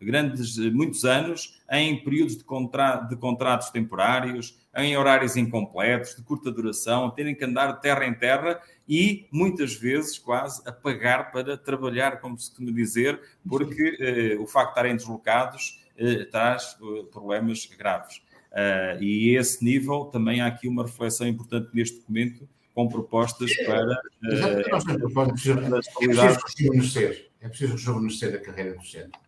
[0.00, 6.50] grandes muitos anos em períodos de, contra, de contratos temporários, em horários incompletos, de curta
[6.50, 11.56] duração, terem que andar de terra em terra e muitas vezes quase a pagar para
[11.56, 17.04] trabalhar, como se costuma dizer, porque eh, o facto de estarem deslocados eh, traz eh,
[17.10, 18.20] problemas graves.
[18.52, 23.56] Uh, e a esse nível também há aqui uma reflexão importante neste documento com propostas
[23.64, 24.02] para.
[24.22, 25.46] Exato, nós temos propostas.
[25.46, 29.18] É preciso rejuvenescer, é preciso rejuvenescer a carreira docente.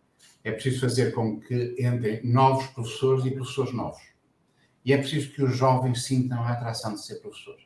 [0.43, 4.03] É preciso fazer com que entrem novos professores e professores novos.
[4.85, 7.63] E é preciso que os jovens sintam a atração de ser professores.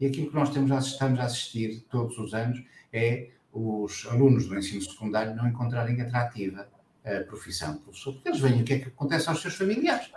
[0.00, 4.58] E aquilo que nós temos, estamos a assistir todos os anos é os alunos do
[4.58, 6.68] ensino secundário não encontrarem atrativa
[7.04, 10.10] a profissão de professor, porque eles veem o que é que acontece aos seus familiares.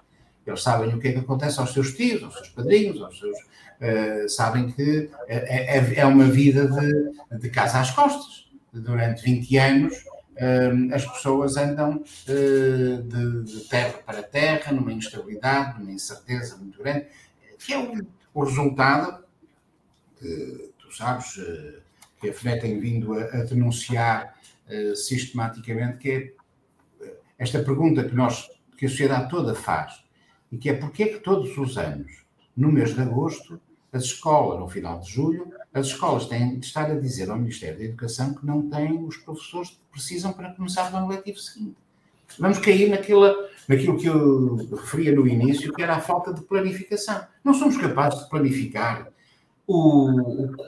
[0.49, 3.37] Eles sabem o que é que acontece aos seus tios, aos seus padrinhos, aos seus
[3.81, 8.49] eh, sabem que é, é, é, uma vida de, de casa às costas.
[8.73, 9.97] Durante 20 anos,
[10.35, 16.77] uh, as pessoas andam uh, de, de, terra para terra, numa instabilidade, numa incerteza muito
[16.77, 17.07] grande,
[17.57, 19.23] que é o, o resultado
[20.19, 21.39] que tu sabes
[22.19, 24.35] que a FNE tem vindo a, a denunciar
[24.93, 28.47] sistematicamente, que é esta pergunta que nós,
[28.77, 30.03] que a sociedade toda faz,
[30.51, 32.23] e que é porque é que todos os anos,
[32.55, 33.59] no mês de agosto,
[33.91, 37.77] as escolas, no final de julho, as escolas têm de estar a dizer ao Ministério
[37.77, 41.75] da Educação que não têm os professores que precisam para começar o ano letivo seguinte.
[42.37, 43.35] Vamos cair naquela,
[43.67, 47.25] naquilo que eu referia no início, que era a falta de planificação.
[47.43, 49.07] Não somos capazes de planificar
[49.65, 50.09] o,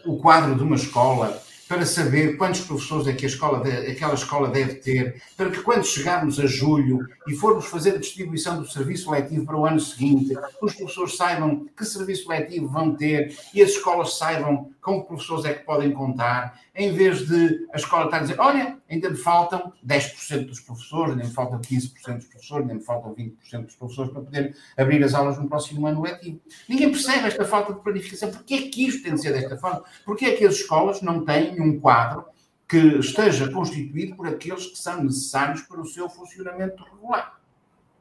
[0.08, 1.42] o, o quadro de uma escola
[1.72, 6.38] para saber quantos professores é que escola aquela escola deve ter, para que quando chegarmos
[6.38, 10.76] a julho e formos fazer a distribuição do serviço letivo para o ano seguinte, os
[10.76, 15.54] professores saibam que serviço letivo vão ter e as escolas saibam com que professores é
[15.54, 19.72] que podem contar, em vez de a escola estar a dizer, olha, ainda me faltam
[19.86, 24.12] 10% dos professores, ainda me faltam 15% dos professores, ainda me faltam 20% dos professores
[24.12, 26.42] para poder abrir as aulas no próximo ano letivo.
[26.68, 28.32] Ninguém percebe esta falta de planificação.
[28.32, 29.84] Porquê é que isto tem de ser desta forma?
[30.06, 32.26] Porquê é que as escolas não têm um quadro
[32.68, 37.40] que esteja constituído por aqueles que são necessários para o seu funcionamento regular?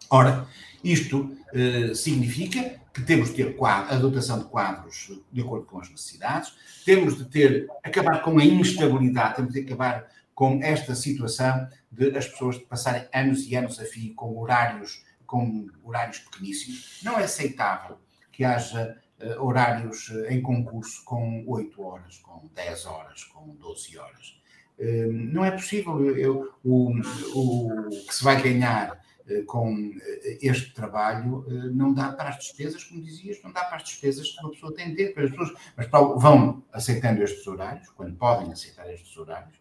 [0.08, 0.46] Ora,
[0.82, 5.88] isto eh, significa que temos de ter a dotação de quadros de acordo com as
[5.88, 6.52] necessidades,
[6.84, 10.08] temos de ter, acabar com a instabilidade, temos de acabar
[10.40, 15.66] com esta situação de as pessoas passarem anos e anos a fio com horários, com
[15.84, 17.02] horários pequeníssimos.
[17.04, 17.98] Não é aceitável
[18.32, 23.98] que haja uh, horários eh, em concurso com 8 horas, com 10 horas, com 12
[23.98, 24.40] horas.
[24.78, 26.16] Uh, não é possível.
[26.16, 26.90] Eu, o,
[27.34, 28.98] o que se vai ganhar
[29.46, 29.92] com
[30.40, 34.40] este trabalho não dá para as despesas, como dizias, não dá para as despesas que
[34.40, 35.20] uma pessoa tem de ter.
[35.20, 39.59] As pessoas, mas vão aceitando estes horários, quando podem aceitar estes horários,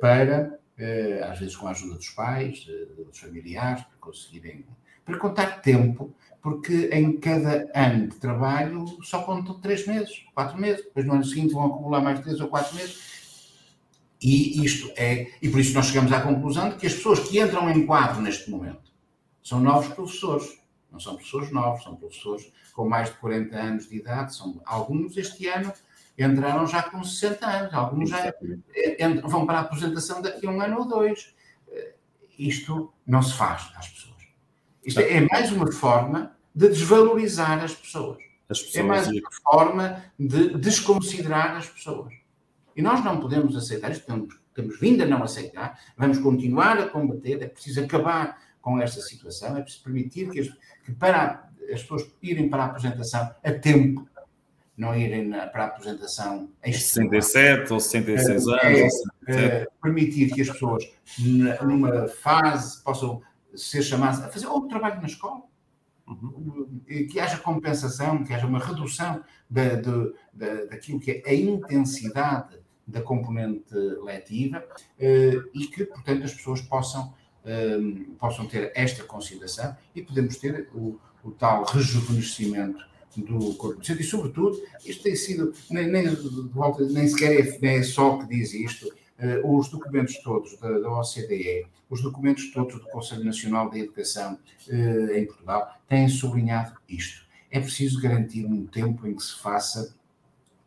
[0.00, 0.58] para,
[1.30, 2.66] às vezes com a ajuda dos pais,
[3.06, 4.64] dos familiares, para conseguirem,
[5.04, 10.84] para contar tempo porque em cada ano de trabalho só contam três meses, quatro meses,
[10.84, 13.52] depois no ano seguinte vão acumular mais três ou quatro meses.
[14.20, 17.40] E isto é, e por isso nós chegamos à conclusão de que as pessoas que
[17.40, 18.90] entram em quadro neste momento
[19.42, 20.58] são novos professores,
[20.90, 25.16] não são professores novos, são professores com mais de 40 anos de idade, são alguns
[25.16, 25.72] este ano
[26.18, 28.34] entraram já com 60 anos, alguns já
[29.24, 31.34] vão para a aposentação daqui a um ano ou dois.
[32.38, 34.22] Isto não se faz às pessoas.
[34.84, 38.18] Isto é mais uma forma de desvalorizar as pessoas.
[38.48, 42.14] As pessoas é mais uma forma de desconsiderar as pessoas.
[42.74, 46.88] E nós não podemos aceitar isto, temos, temos vindo a não aceitar, vamos continuar a
[46.88, 50.48] combater, é preciso acabar com esta situação, é preciso permitir que, as,
[50.84, 54.08] que para as pessoas irem para a apresentação a tempo,
[54.78, 58.94] não irem na, para a apresentação em 67 ou 66 é, anos.
[59.26, 63.20] É, é, permitir que as pessoas, numa fase, possam
[63.54, 65.42] ser chamadas a fazer outro trabalho na escola.
[66.06, 66.80] Uhum.
[66.86, 69.92] Que haja compensação, que haja uma redução da, da,
[70.32, 72.56] da, daquilo que é a intensidade
[72.86, 74.64] da componente letiva
[74.98, 77.12] eh, e que, portanto, as pessoas possam,
[77.44, 77.76] eh,
[78.18, 84.04] possam ter esta consideração e podemos ter o, o tal rejuvenescimento do corpo docente e,
[84.04, 86.04] sobretudo, isto tem sido, nem, nem,
[86.90, 90.90] nem sequer é, nem é só que diz isto, eh, os documentos todos da, da,
[90.90, 94.38] OCDE, os documentos todos do Conselho Nacional de Educação
[94.68, 97.26] eh, em Portugal têm sublinhado isto.
[97.50, 99.94] É preciso garantir um tempo em que se faça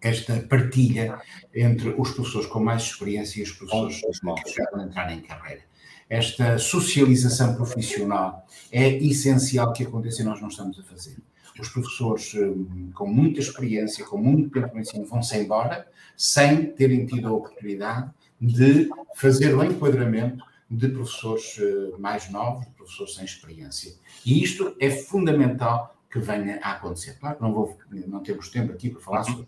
[0.01, 1.21] esta partilha
[1.53, 4.01] entre os professores com mais experiência e os professores
[4.43, 5.61] que já vão entrar em carreira.
[6.09, 11.15] Esta socialização profissional é essencial que aconteça e nós não estamos a fazer.
[11.62, 15.88] Os professores eh, com muita experiência, com muito tempo no ensino, vão-se embora
[16.18, 18.09] sem terem tido a oportunidade
[18.39, 23.93] de fazer o enquadramento de professores eh, mais novos, de professores sem experiência.
[24.26, 27.18] E isto é fundamental que venha a acontecer.
[27.20, 29.47] Claro que não, vou, não temos tempo aqui para falar sobre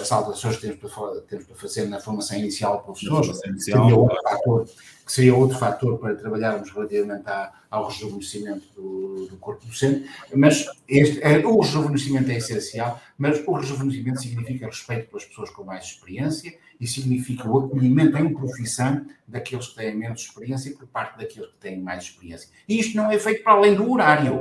[0.00, 3.96] as alterações que temos para, temos para fazer na formação inicial de professores, inicial, seria
[3.96, 4.64] outro fator,
[5.06, 10.66] que seria outro fator para trabalharmos relativamente à, ao rejuvenescimento do, do, corpo docente, mas
[10.86, 15.84] este, é, o rejuvenescimento é essencial, mas o rejuvenescimento significa respeito pelas pessoas com mais
[15.86, 21.50] experiência e significa o acolhimento em profissão daqueles que têm menos experiência por parte daqueles
[21.50, 22.50] que têm mais experiência.
[22.68, 24.38] E isto não é feito para além do horário,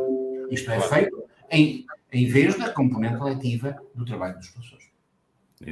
[0.50, 4.91] isto é feito em, em vez da componente letiva do trabalho dos professores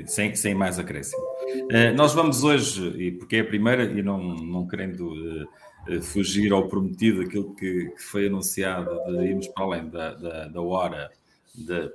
[0.06, 1.22] sem, sem mais acréscimo.
[1.22, 5.12] Uh, nós vamos hoje, e porque é a primeira, e não, não querendo
[5.88, 10.48] uh, fugir ao prometido, aquilo que, que, foi anunciado de irmos para além da, da,
[10.48, 11.10] da hora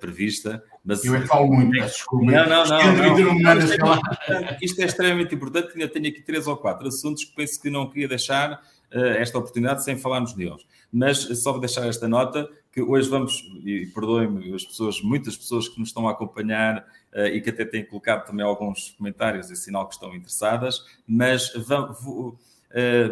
[0.00, 0.62] prevista.
[0.84, 2.26] Mas, eu falo muito, desculpa.
[2.26, 2.96] Não, não, não.
[2.96, 4.56] não, não.
[4.60, 7.88] Isto, é extremamente importante, ainda tenho aqui três ou quatro assuntos que penso que não
[7.88, 10.66] queria deixar uh, esta oportunidade sem falarmos neles.
[10.92, 15.68] Mas só para deixar esta nota, que hoje vamos, e perdoem-me as pessoas, muitas pessoas
[15.68, 16.84] que nos estão a acompanhar
[17.14, 21.98] e que até têm colocado também alguns comentários e sinal que estão interessadas, mas vamos,
[22.00, 22.36] uh,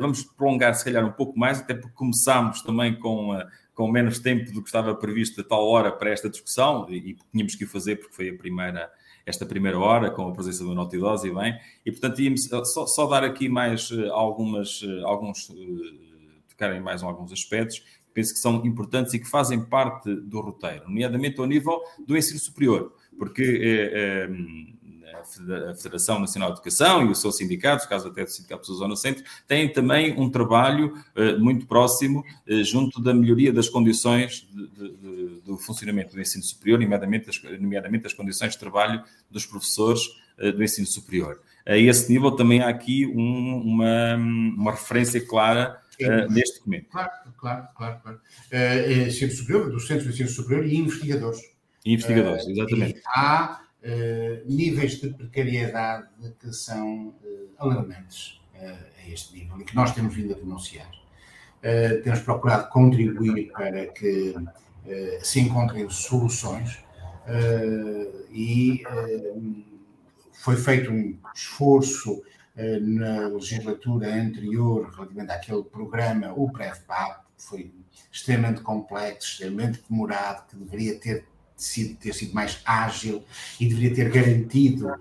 [0.00, 3.44] vamos prolongar se calhar um pouco mais, até porque começámos também com, uh,
[3.74, 7.54] com menos tempo do que estava previsto a tal hora para esta discussão, e, tínhamos
[7.54, 8.90] que o fazer porque foi a primeira
[9.24, 13.06] esta primeira hora, com a presença do Notidosa e bem, e portanto íamos só, só
[13.06, 15.46] dar aqui mais algumas, alguns,
[16.48, 20.84] tocar em mais alguns aspectos penso que são importantes e que fazem parte do roteiro,
[20.84, 22.92] nomeadamente ao nível do ensino superior,
[23.22, 24.26] porque é,
[25.54, 28.76] é, a Federação Nacional de Educação e o seu sindicato, caso até do Sindicato da
[28.76, 34.44] Zona Centro, têm também um trabalho uh, muito próximo uh, junto da melhoria das condições
[34.52, 39.46] de, de, do funcionamento do ensino superior, nomeadamente as, nomeadamente as condições de trabalho dos
[39.46, 40.02] professores
[40.40, 41.40] uh, do ensino superior.
[41.64, 45.80] A esse nível também há aqui um, uma, uma referência clara
[46.28, 46.88] neste documento.
[46.90, 48.00] Claro, claro, claro.
[48.02, 48.20] claro.
[48.52, 51.52] Uh, ensino superior, do Centro de Ensino Superior e investigadores.
[51.84, 53.02] Investigadores, exatamente.
[53.06, 53.60] há
[54.46, 56.06] níveis de precariedade
[56.38, 57.14] que são
[57.58, 60.90] alarmantes a este nível e que nós temos vindo a denunciar.
[62.04, 64.34] temos procurado contribuir para que
[65.22, 66.78] se encontrem soluções
[68.30, 68.84] e
[70.32, 72.22] foi feito um esforço
[72.54, 77.72] eh, na legislatura anterior, relativamente àquele programa, o PREVPAP, que foi
[78.10, 81.26] extremamente complexo, extremamente demorado, que deveria ter
[81.62, 83.24] sido, ter sido mais ágil
[83.60, 84.96] e deveria ter garantido uh,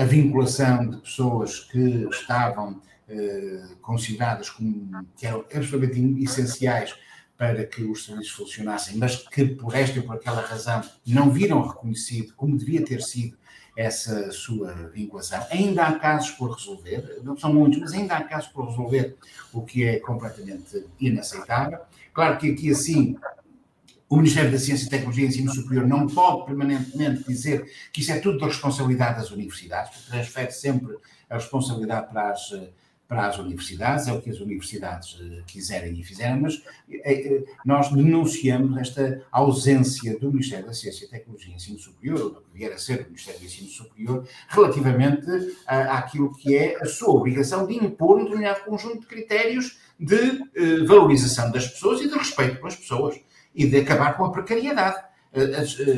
[0.00, 2.72] a vinculação de pessoas que estavam
[3.08, 6.94] uh, consideradas como que eram absolutamente essenciais
[7.36, 11.66] para que os serviços funcionassem, mas que por esta ou por aquela razão não viram
[11.66, 13.38] reconhecido como devia ter sido
[13.76, 15.46] essa sua vinculação.
[15.52, 19.16] Ainda há casos por resolver, não são muitos, mas ainda há casos por resolver,
[19.52, 21.78] o que é completamente inaceitável.
[22.12, 23.16] Claro que aqui assim
[24.08, 28.18] o Ministério da Ciência, Tecnologia e Ensino Superior não pode permanentemente dizer que isso é
[28.18, 30.96] tudo da responsabilidade das universidades, porque transfere sempre
[31.28, 32.52] a responsabilidade para as
[33.08, 37.44] para as universidades, é o que as universidades eh, quiserem e fizerem, mas eh, eh,
[37.64, 42.52] nós denunciamos esta ausência do Ministério da Ciência, Tecnologia e Ensino Superior, ou do que
[42.52, 45.26] vier a ser o Ministério do Ensino Superior, relativamente
[45.66, 51.50] àquilo que é a sua obrigação de impor um determinado conjunto de critérios de valorização
[51.50, 53.18] das pessoas e de respeito pelas pessoas
[53.54, 54.96] e de acabar com a precariedade.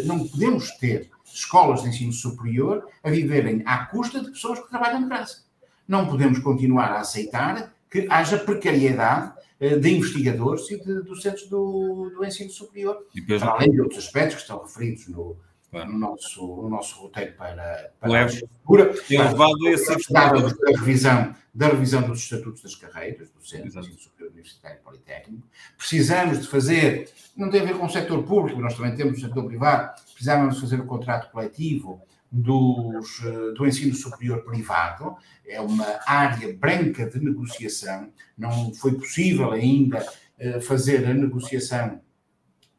[0.04, 5.02] Não podemos ter escolas de ensino superior a viverem à custa de pessoas que trabalham
[5.02, 5.50] de graça
[5.90, 12.12] não podemos continuar a aceitar que haja precariedade eh, de investigadores e de docentes do,
[12.14, 15.36] do ensino superior, depois, além de outros aspectos que estão referidos no,
[15.70, 15.92] claro.
[15.92, 18.28] no, nosso, no nosso roteiro para, para a
[18.64, 18.94] cultura.
[19.06, 23.78] Tem levado esse da, da revisão da revisão dos estatutos das carreiras do Centro de
[23.78, 25.46] Ensino Superior Universitário Politécnico.
[25.76, 29.20] Precisamos de fazer, não tem a ver com o setor público, nós também temos o
[29.20, 32.00] setor privado, precisamos de fazer o contrato coletivo
[32.30, 39.50] dos, eh, do ensino superior privado, é uma área branca de negociação, não foi possível
[39.50, 40.06] ainda
[40.38, 42.00] eh, fazer a negociação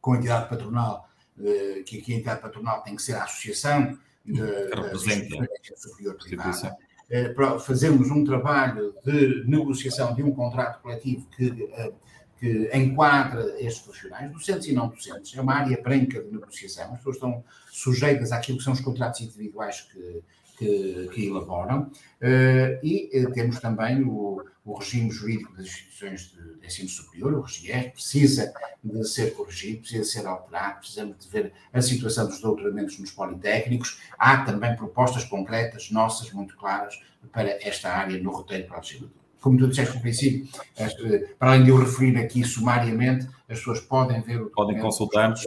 [0.00, 1.08] com a entidade patronal,
[1.40, 4.98] eh, que aqui a entidade patronal tem que ser a associação da
[5.76, 6.76] superior privada.
[7.34, 11.68] Para fazermos um trabalho de negociação de um contrato coletivo que
[12.42, 15.32] que enquadra estes profissionais, docentes e não docentes.
[15.32, 19.20] É uma área branca de negociação, as pessoas estão sujeitas àquilo que são os contratos
[19.20, 20.20] individuais que,
[20.62, 26.60] que, que elaboram, uh, e uh, temos também o, o, regime jurídico das instituições de,
[26.60, 28.52] de ensino superior, o RGE, precisa
[28.82, 34.00] de ser corrigido, precisa ser alterado, precisamos de ver a situação dos doutoramentos nos politécnicos.
[34.18, 37.00] Há também propostas concretas, nossas, muito claras,
[37.32, 40.46] para esta área no roteiro para a legislatura como tu disseste no princípio,
[41.36, 45.44] para além de eu referir aqui sumariamente, as pessoas podem ver o Podem consultar-nos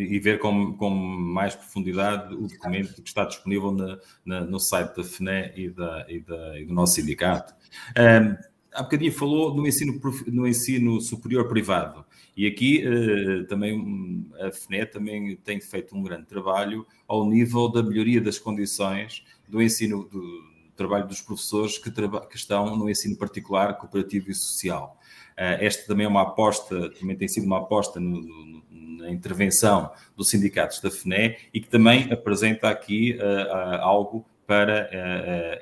[0.00, 4.96] e ver com, com mais profundidade o documento que está disponível na, na, no site
[4.96, 7.54] da FNE e, da, e, da, e do nosso sindicato.
[7.98, 8.36] Um,
[8.72, 12.04] há bocadinho falou no ensino, no ensino superior privado.
[12.36, 17.82] E aqui uh, também a FNE também tem feito um grande trabalho ao nível da
[17.82, 23.76] melhoria das condições do ensino do, trabalho dos professores que, que estão no ensino particular,
[23.76, 24.98] cooperativo e social.
[25.32, 28.62] Uh, esta também é uma aposta, também tem sido uma aposta no, no,
[29.00, 34.90] na intervenção dos sindicatos da FNE e que também apresenta aqui uh, algo para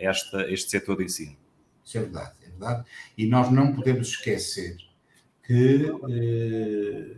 [0.00, 1.36] esta, este setor de ensino.
[1.84, 2.84] Isso é verdade, é verdade.
[3.18, 4.78] E nós não podemos esquecer
[5.46, 5.92] que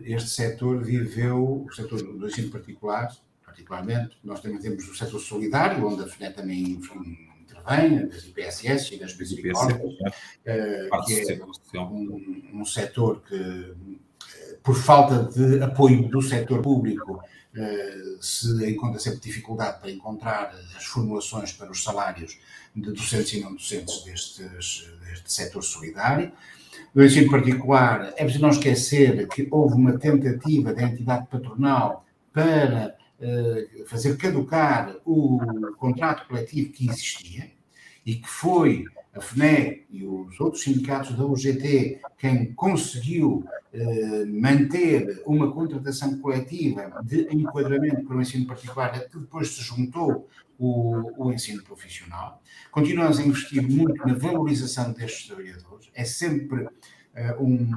[0.03, 3.09] este setor viveu, o setor do ensino particular,
[3.45, 6.79] particularmente, nós também temos o setor solidário, onde a FNE também
[7.41, 13.73] intervém, das IPSS e das misericórdias, uh, que é um, um setor que, eh,
[14.63, 17.13] por falta de apoio do setor público,
[17.55, 22.37] uh, se encontra sempre dificuldade para encontrar as formulações para os salários
[22.75, 26.31] de docentes e não docentes destes, deste setor solidário.
[26.93, 32.95] No ensino particular, é preciso não esquecer que houve uma tentativa da entidade patronal para
[33.19, 35.39] uh, fazer caducar o
[35.77, 37.51] contrato coletivo que existia
[38.05, 43.43] e que foi a FNE e os outros sindicatos da UGT quem conseguiu
[43.73, 50.29] uh, manter uma contratação coletiva de enquadramento para o ensino particular, que depois se juntou
[50.57, 52.41] o, o ensino profissional.
[52.71, 55.89] Continuamos a investir muito na valorização destes trabalhadores.
[55.93, 57.71] É sempre uh, um,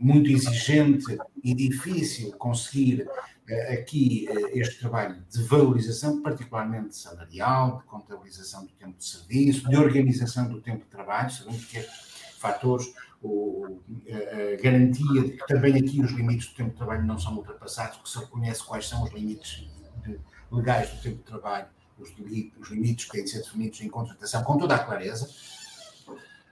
[0.00, 3.33] muito exigente e difícil conseguir eh,
[3.72, 9.76] aqui eh, este trabalho de valorização, particularmente salarial, de contabilização do tempo de serviço, de
[9.76, 11.30] organização do tempo de trabalho.
[11.30, 12.86] Sabemos que estes fatores,
[13.22, 17.36] o, a garantia de que também aqui os limites do tempo de trabalho não são
[17.36, 19.68] ultrapassados, que se reconhece quais são os limites
[20.02, 20.18] de,
[20.50, 21.66] legais do tempo de trabalho,
[21.98, 22.10] os,
[22.60, 25.28] os limites que têm de ser definidos em contratação, com toda a clareza.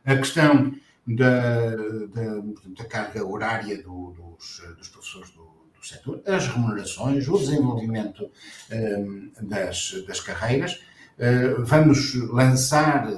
[0.04, 0.74] A questão
[1.06, 5.51] da, da, da carga horária do, dos, dos professores do
[5.82, 8.30] do setor, as remunerações, o desenvolvimento
[8.70, 10.80] um, das, das carreiras.
[11.18, 13.08] Uh, vamos lançar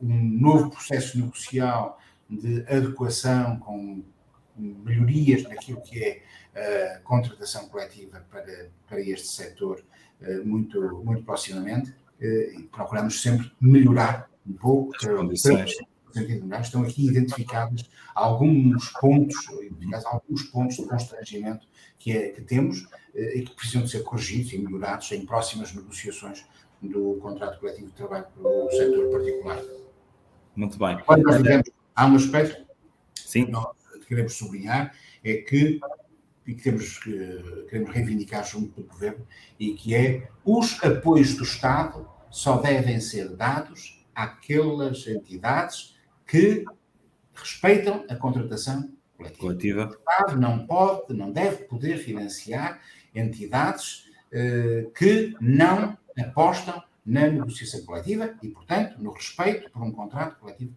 [0.00, 4.02] um novo processo negocial de adequação com
[4.56, 9.84] melhorias naquilo que é a contratação coletiva para, para este setor
[10.22, 11.92] uh, muito, muito proximamente
[12.70, 15.76] procuramos sempre melhorar um pouco as condições
[16.60, 19.36] estão aqui identificados alguns pontos,
[20.04, 21.66] alguns pontos de constrangimento
[21.98, 25.74] que, é, que temos eh, e que precisam de ser corrigidos e melhorados em próximas
[25.74, 26.44] negociações
[26.80, 29.62] do contrato coletivo de trabalho para o setor particular.
[30.54, 30.98] Muito bem.
[31.04, 32.66] Quando nós digamos, há um aspecto
[33.14, 33.46] Sim.
[33.46, 33.74] que nós
[34.06, 35.80] queremos sublinhar, é que
[36.46, 39.26] e que temos, queremos reivindicar junto do Governo,
[39.58, 45.93] e que é os apoios do Estado só devem ser dados àquelas entidades
[46.26, 46.64] que
[47.34, 49.40] respeitam a contratação coletiva.
[49.40, 49.84] coletiva.
[49.86, 52.80] O Estado não pode, não deve poder financiar
[53.14, 60.38] entidades eh, que não apostam na negociação coletiva e, portanto, no respeito por um contrato
[60.40, 60.74] coletivo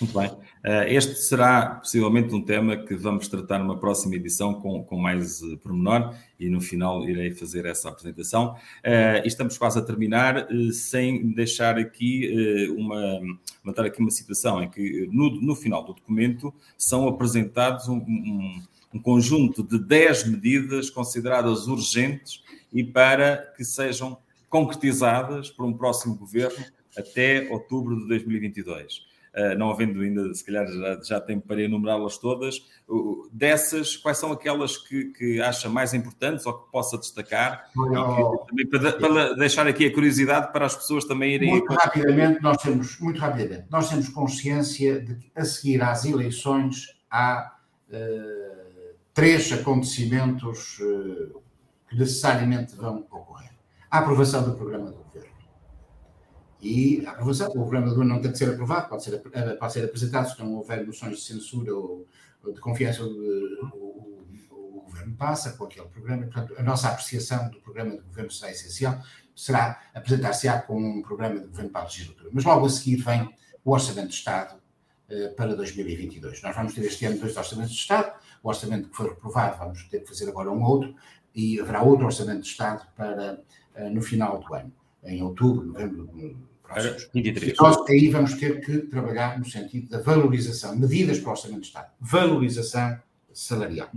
[0.00, 0.30] muito bem.
[0.64, 5.42] Eh, este será possivelmente um tema que vamos tratar numa próxima edição com, com mais
[5.42, 8.54] eh, pormenor e no final irei fazer essa apresentação.
[8.84, 13.20] Uh, estamos quase a terminar, sem deixar aqui uma,
[13.64, 18.62] notar aqui uma situação em que no, no final do documento são apresentados um, um,
[18.94, 22.42] um conjunto de 10 medidas consideradas urgentes
[22.72, 24.18] e para que sejam
[24.48, 26.64] concretizadas por um próximo governo
[26.96, 29.07] até outubro de 2022.
[29.38, 32.60] Eh, não havendo ainda, se calhar já, já tempo para enumerá-las todas,
[33.32, 37.70] dessas, quais são aquelas que, que acha mais importantes ou que possa destacar?
[37.76, 41.50] Oh, também para, para, deixar aqui a curiosidade para as pessoas também irem.
[41.50, 46.98] Muito rapidamente, nós temos, muito rapidamente, nós temos consciência de que a seguir às eleições
[47.08, 47.58] há
[47.90, 51.40] uh, três acontecimentos uh,
[51.88, 53.52] que necessariamente vão ocorrer.
[53.88, 55.08] A aprovação do programa do
[56.60, 59.72] e a aprovação, o programa do não tem de ser aprovado, pode ser, eh, pode
[59.72, 62.06] ser apresentado se não houver moções de censura ou,
[62.42, 64.18] ou de confiança, o,
[64.88, 66.24] governo passa com aquele programa.
[66.24, 69.00] Portanto, a nossa apreciação do programa de governo será essencial,
[69.34, 72.30] será apresentar-se-á com um programa de governo para a legislatura.
[72.32, 73.32] Mas logo a seguir vem
[73.64, 74.60] o Orçamento de Estado
[75.08, 76.42] eh, para 2022.
[76.42, 78.12] Nós vamos ter este ano dois Orçamentos de Estado,
[78.42, 80.94] o orçamento que foi reprovado, vamos ter que fazer agora um outro,
[81.34, 83.40] e haverá outro Orçamento de Estado para
[83.74, 84.72] eh, no final do ano
[85.04, 86.08] em outubro, novembro
[86.68, 87.08] próximos.
[87.14, 87.52] 23.
[87.52, 91.60] E nós aí vamos ter que trabalhar no sentido da valorização, medidas para o Orçamento
[91.60, 92.98] de Estado, valorização
[93.32, 93.90] salarial,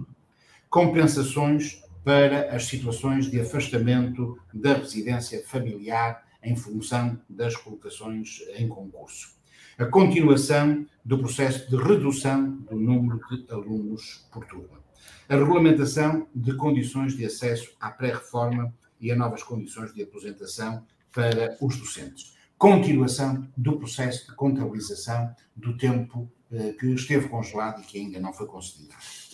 [0.70, 9.36] compensações para as situações de afastamento da residência familiar em função das colocações em concurso.
[9.78, 14.82] A continuação do processo de redução do número de alunos por turma.
[15.30, 21.58] A regulamentação de condições de acesso à pré-reforma e a novas condições de aposentação para
[21.62, 22.36] os docentes.
[22.62, 28.32] Continuação do processo de contabilização do tempo eh, que esteve congelado e que ainda não
[28.32, 28.94] foi concedido.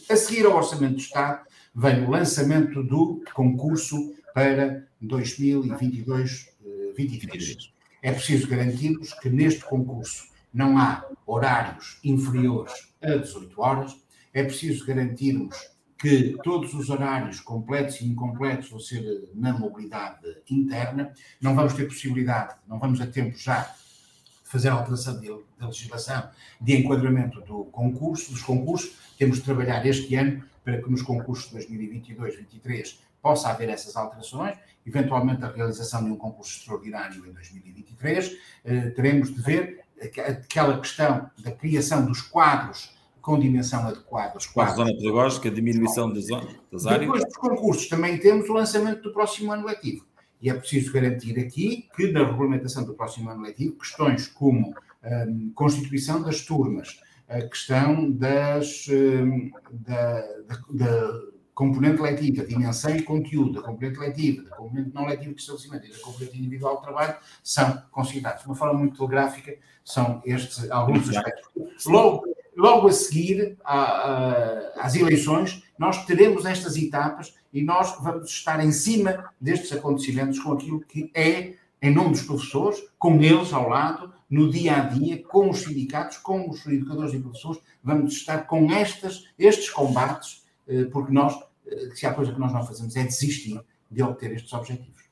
[0.09, 1.45] A seguir ao Orçamento do Estado,
[1.75, 6.47] vem o lançamento do concurso para 2022-23.
[8.01, 13.93] Eh, é preciso garantirmos que neste concurso não há horários inferiores a 18 horas,
[14.33, 15.57] é preciso garantirmos
[15.97, 20.19] que todos os horários completos e incompletos vão ser eh, na mobilidade
[20.49, 21.11] interna.
[21.41, 25.29] Não vamos ter possibilidade, não vamos a tempo já de fazer a alteração de
[25.59, 26.29] legislação
[26.61, 28.95] de enquadramento do concurso, dos concursos.
[29.17, 34.55] Temos de trabalhar este ano para que nos concursos de 2022-23 possa haver essas alterações,
[34.85, 38.37] eventualmente a realização de um concurso extraordinário em 2023.
[38.63, 42.95] Eh, teremos de ver aquela questão da criação dos quadros
[43.27, 44.37] com dimensão adequada.
[44.55, 46.27] A zona pedagógica, diminuição das,
[46.71, 47.01] das áreas.
[47.01, 50.05] Depois dos concursos, também temos o lançamento do próximo ano letivo.
[50.41, 54.73] E é preciso garantir aqui que, na regulamentação do próximo ano letivo, questões como
[55.03, 61.21] um, constituição das turmas, a questão das, um, da, da, da,
[61.53, 65.91] componente letiva, dimensão e conteúdo da componente letiva, da componente não letiva de estabelecimento e
[65.91, 68.43] da componente individual de trabalho, são considerados.
[68.43, 71.85] De uma forma muito telegráfica, são estes alguns aspectos.
[71.85, 78.29] Logo, logo a seguir à, à, às eleições, nós teremos estas etapas e nós vamos
[78.29, 83.53] estar em cima destes acontecimentos com aquilo que é, em nome dos professores, com eles
[83.53, 88.13] ao lado, no dia a dia, com os sindicatos, com os educadores e professores, vamos
[88.13, 91.33] estar com estas, estes combates, eh, porque nós,
[91.65, 95.03] eh, se há coisa que nós não fazemos é desistir de obter estes objetivos.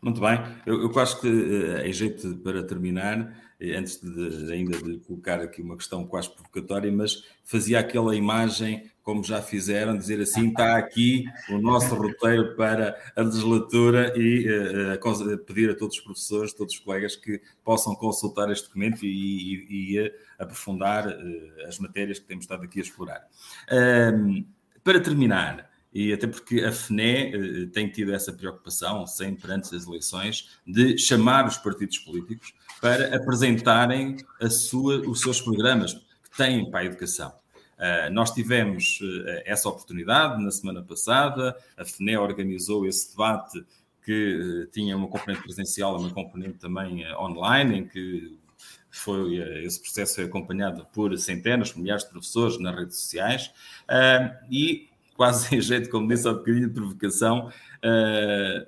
[0.00, 3.36] Muito bem, eu, eu acho que, eh, em jeito para terminar,
[3.76, 9.22] antes de, ainda de colocar aqui uma questão quase provocatória, mas fazia aquela imagem, como
[9.22, 15.70] já fizeram, dizer assim: está aqui o nosso roteiro para a legislatura e uh, pedir
[15.70, 20.12] a todos os professores, todos os colegas que possam consultar este documento e, e, e
[20.38, 23.28] aprofundar uh, as matérias que temos estado aqui a explorar.
[24.82, 29.86] para terminar, e até porque a FNE eh, tem tido essa preocupação, sempre antes das
[29.86, 34.16] eleições, de chamar os partidos políticos para apresentarem
[34.48, 37.32] sua, os seus programas que têm para a educação.
[37.80, 43.64] Uh, nós tivemos uh, essa oportunidade na semana passada, a FNE organizou esse debate
[44.04, 48.38] que uh, tinha uma componente presencial e uma componente também online, em que
[48.90, 53.50] foi, esse processo foi acompanhado por centenas, milhares de professores nas redes sociais,
[54.50, 54.89] e
[55.20, 57.50] quase em jeito, como disse há bocadinho de provocação,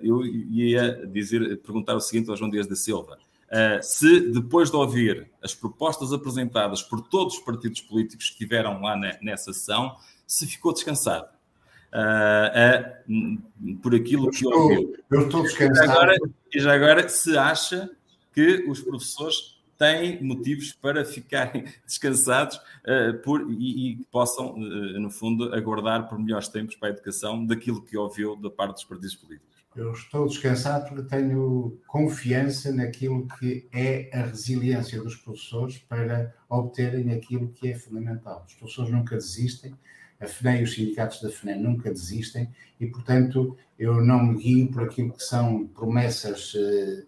[0.03, 3.17] eu ia dizer, perguntar o seguinte ao João Dias da Silva.
[3.49, 8.83] Uh, se depois de ouvir as propostas apresentadas por todos os partidos políticos que estiveram
[8.83, 9.97] lá na, nessa sessão,
[10.27, 11.27] se ficou descansado
[11.91, 14.95] uh, uh, por aquilo que ouviu.
[15.11, 15.85] Eu estou descansado.
[15.85, 16.17] E já, agora,
[16.55, 17.91] e já agora, se acha
[18.35, 22.61] que os professores têm motivos para ficarem descansados
[23.25, 28.37] por, e, possam, no fundo, aguardar por melhores tempos para a educação daquilo que ouviu
[28.37, 29.53] da parte dos partidos políticos.
[29.75, 37.11] Eu estou descansado porque tenho confiança naquilo que é a resiliência dos professores para obterem
[37.13, 38.45] aquilo que é fundamental.
[38.47, 39.75] Os professores nunca desistem,
[40.21, 44.71] a FNE e os sindicatos da FNE nunca desistem e, portanto, eu não me guio
[44.71, 47.07] por aquilo que são promessas uh, uh,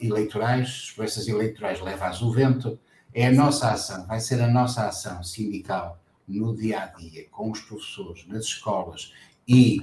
[0.00, 0.92] eleitorais.
[0.94, 2.78] promessas eleitorais levam o vento.
[3.12, 7.50] É a nossa ação, vai ser a nossa ação sindical no dia a dia, com
[7.50, 9.12] os professores, nas escolas
[9.46, 9.80] e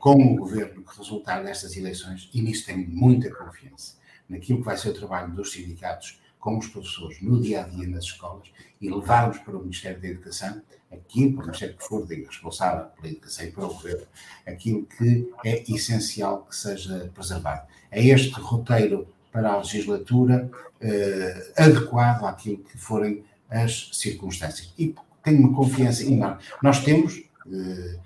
[0.00, 3.96] com o governo que resultar destas eleições, e nisso tenho muita confiança,
[4.28, 7.88] naquilo que vai ser o trabalho dos sindicatos com os professores no dia a dia
[7.88, 8.48] nas escolas
[8.78, 10.60] e levarmos para o Ministério da Educação,
[10.92, 14.06] aquilo, para o Ministério que for responsável pela educação e para o governo,
[14.46, 17.66] aquilo que é essencial que seja preservado.
[17.90, 20.50] É este roteiro para a legislatura
[20.82, 24.74] eh, adequado àquilo que forem as circunstâncias.
[24.78, 26.42] E tenho uma confiança enorme.
[26.62, 27.22] Nós temos.
[27.50, 27.98] Eh,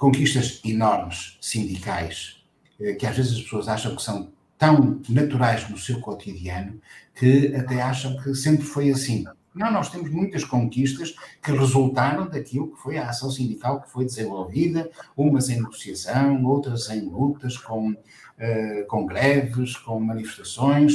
[0.00, 2.42] conquistas enormes sindicais,
[2.80, 6.78] eh, que às vezes as pessoas acham que são tão naturais no seu cotidiano
[7.14, 9.24] que até acham que sempre foi assim.
[9.54, 14.04] Não, nós temos muitas conquistas que resultaram daquilo que foi a ação sindical que foi
[14.04, 20.94] desenvolvida, umas em negociação, outras em lutas, com, uh, com greves, com manifestações.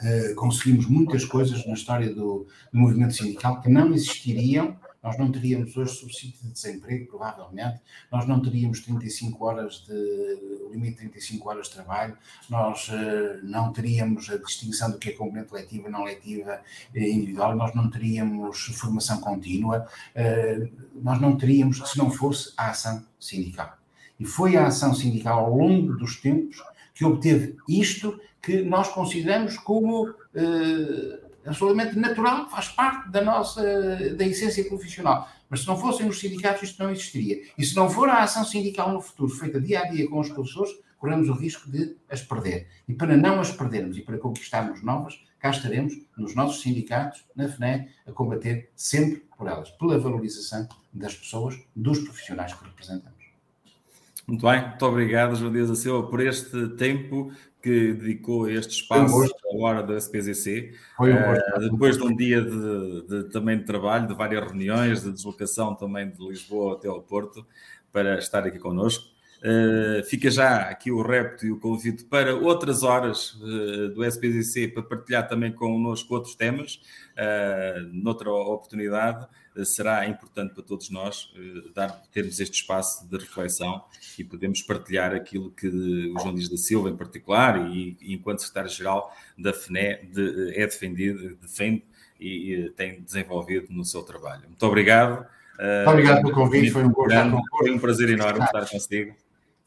[0.00, 4.76] Uh, conseguimos muitas coisas na história do, do movimento sindical que não existiriam
[5.08, 7.80] nós não teríamos hoje subsídio de desemprego, provavelmente,
[8.12, 12.18] nós não teríamos 35 horas de, limite de 35 horas de trabalho,
[12.50, 16.60] nós uh, não teríamos a distinção do que é componente letiva, não letiva,
[16.94, 20.70] eh, individual, nós não teríamos formação contínua, uh,
[21.02, 23.78] nós não teríamos, se não fosse a ação sindical.
[24.20, 26.62] E foi a ação sindical ao longo dos tempos
[26.94, 30.14] que obteve isto que nós consideramos como
[31.48, 33.62] absolutamente natural, faz parte da nossa,
[34.14, 35.28] da essência profissional.
[35.48, 37.42] Mas se não fossem os sindicatos, isto não existiria.
[37.56, 40.28] E se não for a ação sindical no futuro, feita dia a dia com os
[40.28, 42.68] professores, corremos o risco de as perder.
[42.86, 47.48] E para não as perdermos e para conquistarmos novas, cá estaremos nos nossos sindicatos, na
[47.48, 53.18] FNE, a combater sempre por elas, pela valorização das pessoas, dos profissionais que representamos.
[54.26, 57.32] Muito bem, muito obrigado, João Dias da Silva, por este tempo
[57.62, 60.74] que dedicou este espaço à hora do SPZC.
[60.98, 65.74] Uh, depois de um dia de, de, também de trabalho, de várias reuniões, de deslocação
[65.74, 67.44] também de Lisboa até ao Porto,
[67.92, 69.17] para estar aqui connosco.
[69.38, 74.66] Uh, fica já aqui o repto e o convite para outras horas uh, do SPZC
[74.68, 76.80] para partilhar também connosco outros temas,
[77.14, 79.26] uh, noutra oportunidade.
[79.64, 81.32] Será importante para todos nós
[81.74, 83.82] dar, termos este espaço de reflexão
[84.16, 88.38] e podemos partilhar aquilo que o João Dias da Silva, em particular, e, e enquanto
[88.38, 91.82] secretário-geral da FNE, de, é defendido, defende
[92.20, 94.42] e, e, tem desenvolvido no seu trabalho.
[94.46, 95.26] Muito obrigado.
[95.58, 99.16] Muito obrigado pelo convite, foi um, foi um prazer enorme estar consigo.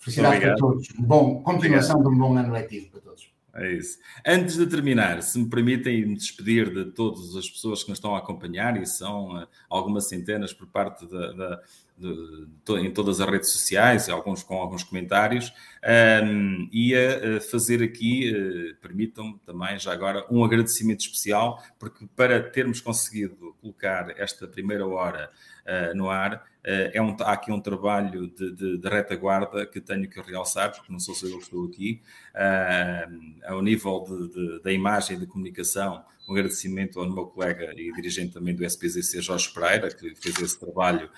[0.02, 0.88] Felicidades para todos.
[0.98, 2.12] Bom, continuação Obrigado.
[2.12, 3.32] de um bom ano letivo para todos.
[3.54, 4.00] É isso.
[4.26, 8.16] Antes de terminar, se me permitem me despedir de todas as pessoas que nos estão
[8.16, 11.62] a acompanhar, e são uh, algumas centenas por parte da, da
[11.98, 15.54] de, de, em todas as redes sociais, alguns com alguns comentários,
[15.84, 22.42] um, e a, fazer aqui, uh, permitam-me também já agora, um agradecimento especial, porque para
[22.42, 25.32] termos conseguido colocar esta primeira hora
[25.66, 29.82] uh, no ar, Uh, é um, há aqui um trabalho de, de, de, retaguarda que
[29.82, 32.00] tenho que realçar, porque não sou só eu que estou aqui,
[32.36, 37.92] uh, ao nível de, da imagem e da comunicação um agradecimento ao meu colega e
[37.94, 41.10] dirigente também do SPZC, Jorge Pereira, que fez esse trabalho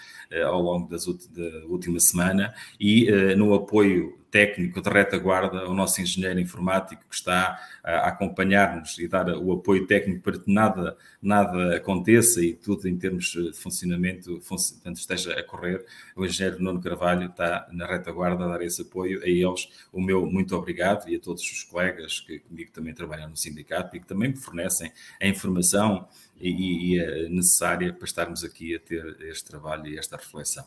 [0.45, 6.39] ao longo das, da última semana, e no apoio técnico de retaguarda, o nosso engenheiro
[6.39, 12.43] informático que está a acompanhar-nos e dar o apoio técnico para que nada, nada aconteça
[12.43, 15.85] e tudo em termos de funcionamento portanto, esteja a correr.
[16.15, 19.21] O engenheiro Nuno Carvalho está na retaguarda a dar esse apoio.
[19.21, 23.29] A eles, o meu muito obrigado e a todos os colegas que comigo também trabalham
[23.29, 24.91] no sindicato e que também me fornecem
[25.21, 26.07] a informação
[26.49, 30.65] e, e a necessária para estarmos aqui a ter este trabalho e esta reflexão.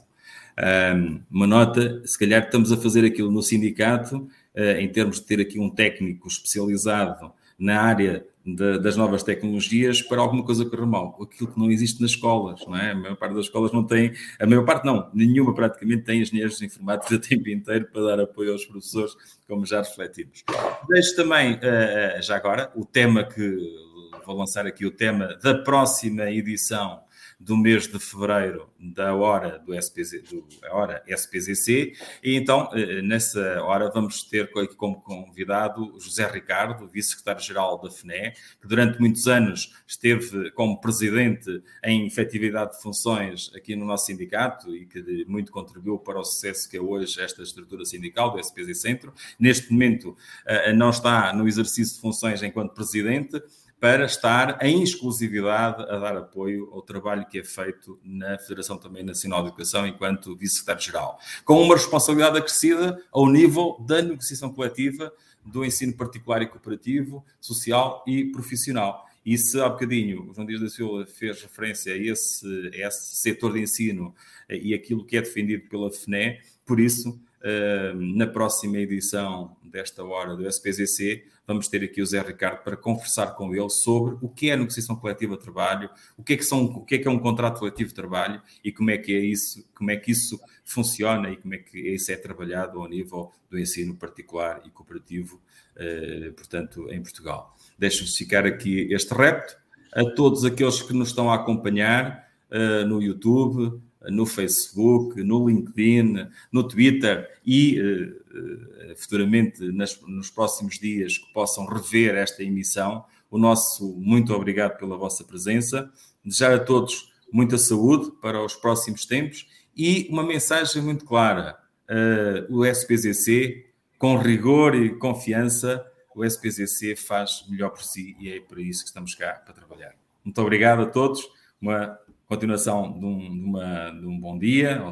[0.59, 4.17] Um, uma nota, se calhar estamos a fazer aquilo no sindicato,
[4.55, 10.01] uh, em termos de ter aqui um técnico especializado na área de, das novas tecnologias
[10.01, 11.19] para alguma coisa correr mal.
[11.21, 12.93] Aquilo que não existe nas escolas, não é?
[12.93, 16.61] A maior parte das escolas não tem, a maior parte não, nenhuma praticamente tem engenheiros
[16.63, 19.15] informáticos a tempo inteiro para dar apoio aos professores,
[19.47, 20.43] como já refletimos.
[20.89, 23.87] Deixo também, uh, já agora, o tema que
[24.27, 27.07] vou lançar aqui, o tema da próxima edição
[27.39, 31.93] do mês de fevereiro da hora do SPZ, do, hora SPZC,
[32.23, 38.67] e então eh, nessa hora vamos ter como convidado José Ricardo, vice-secretário-geral da FNE, que
[38.67, 44.87] durante muitos anos esteve como presidente em efetividade de funções aqui no nosso sindicato e
[44.87, 49.13] que muito contribuiu para o sucesso que é hoje esta estrutura sindical do SPZ Centro.
[49.39, 50.17] Neste momento
[50.47, 53.43] eh, não está no exercício de funções enquanto presidente,
[53.81, 59.05] para estar em exclusividade a dar apoio ao trabalho que é feito na Federação também
[59.05, 65.13] Nacional de Educação enquanto Vice-Secretário-Geral, com uma responsabilidade acrescida ao nível da negociação coletiva
[65.45, 69.07] do ensino particular e cooperativo, social e profissional.
[69.25, 73.17] E se há bocadinho o João Dias da Silva fez referência a esse, a esse
[73.17, 74.15] setor de ensino
[74.49, 80.37] e aquilo que é defendido pela FNE, por isso, eh, na próxima edição desta hora
[80.37, 84.51] do SPZC, vamos ter aqui o Zé Ricardo para conversar com ele sobre o que
[84.51, 87.09] é a negociação coletiva de trabalho, o que é que, são, o que, é, que
[87.09, 90.11] é um contrato coletivo de trabalho e como é que é isso, como é que
[90.11, 94.71] isso funciona e como é que isso é trabalhado ao nível do ensino particular e
[94.71, 95.41] cooperativo,
[95.77, 97.57] eh, portanto, em Portugal.
[97.79, 99.57] Deixo-vos ficar aqui este repto
[99.95, 103.81] a todos aqueles que nos estão a acompanhar eh, no YouTube,
[104.11, 111.67] no Facebook, no LinkedIn, no Twitter e uh, futuramente nas, nos próximos dias que possam
[111.67, 113.05] rever esta emissão.
[113.31, 115.91] O nosso muito obrigado pela vossa presença.
[116.25, 119.47] Desejar a todos muita saúde para os próximos tempos
[119.77, 121.59] e uma mensagem muito clara.
[121.89, 123.67] Uh, o SPZC,
[123.99, 125.85] com rigor e confiança,
[126.15, 129.95] o SPZC faz melhor por si e é por isso que estamos cá para trabalhar.
[130.25, 131.23] Muito obrigado a todos.
[131.61, 134.83] Uma continuação de um, de uma, de um bom dia,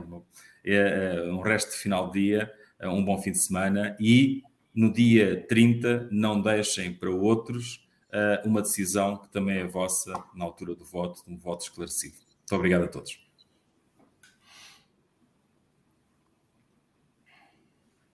[0.65, 4.43] é, é, um resto de final de dia, é, um bom fim de semana e
[4.75, 7.83] no dia 30 não deixem para outros
[8.45, 12.15] uma decisão que também é vossa na altura do voto, um voto esclarecido.
[12.15, 13.24] Muito obrigado a todos.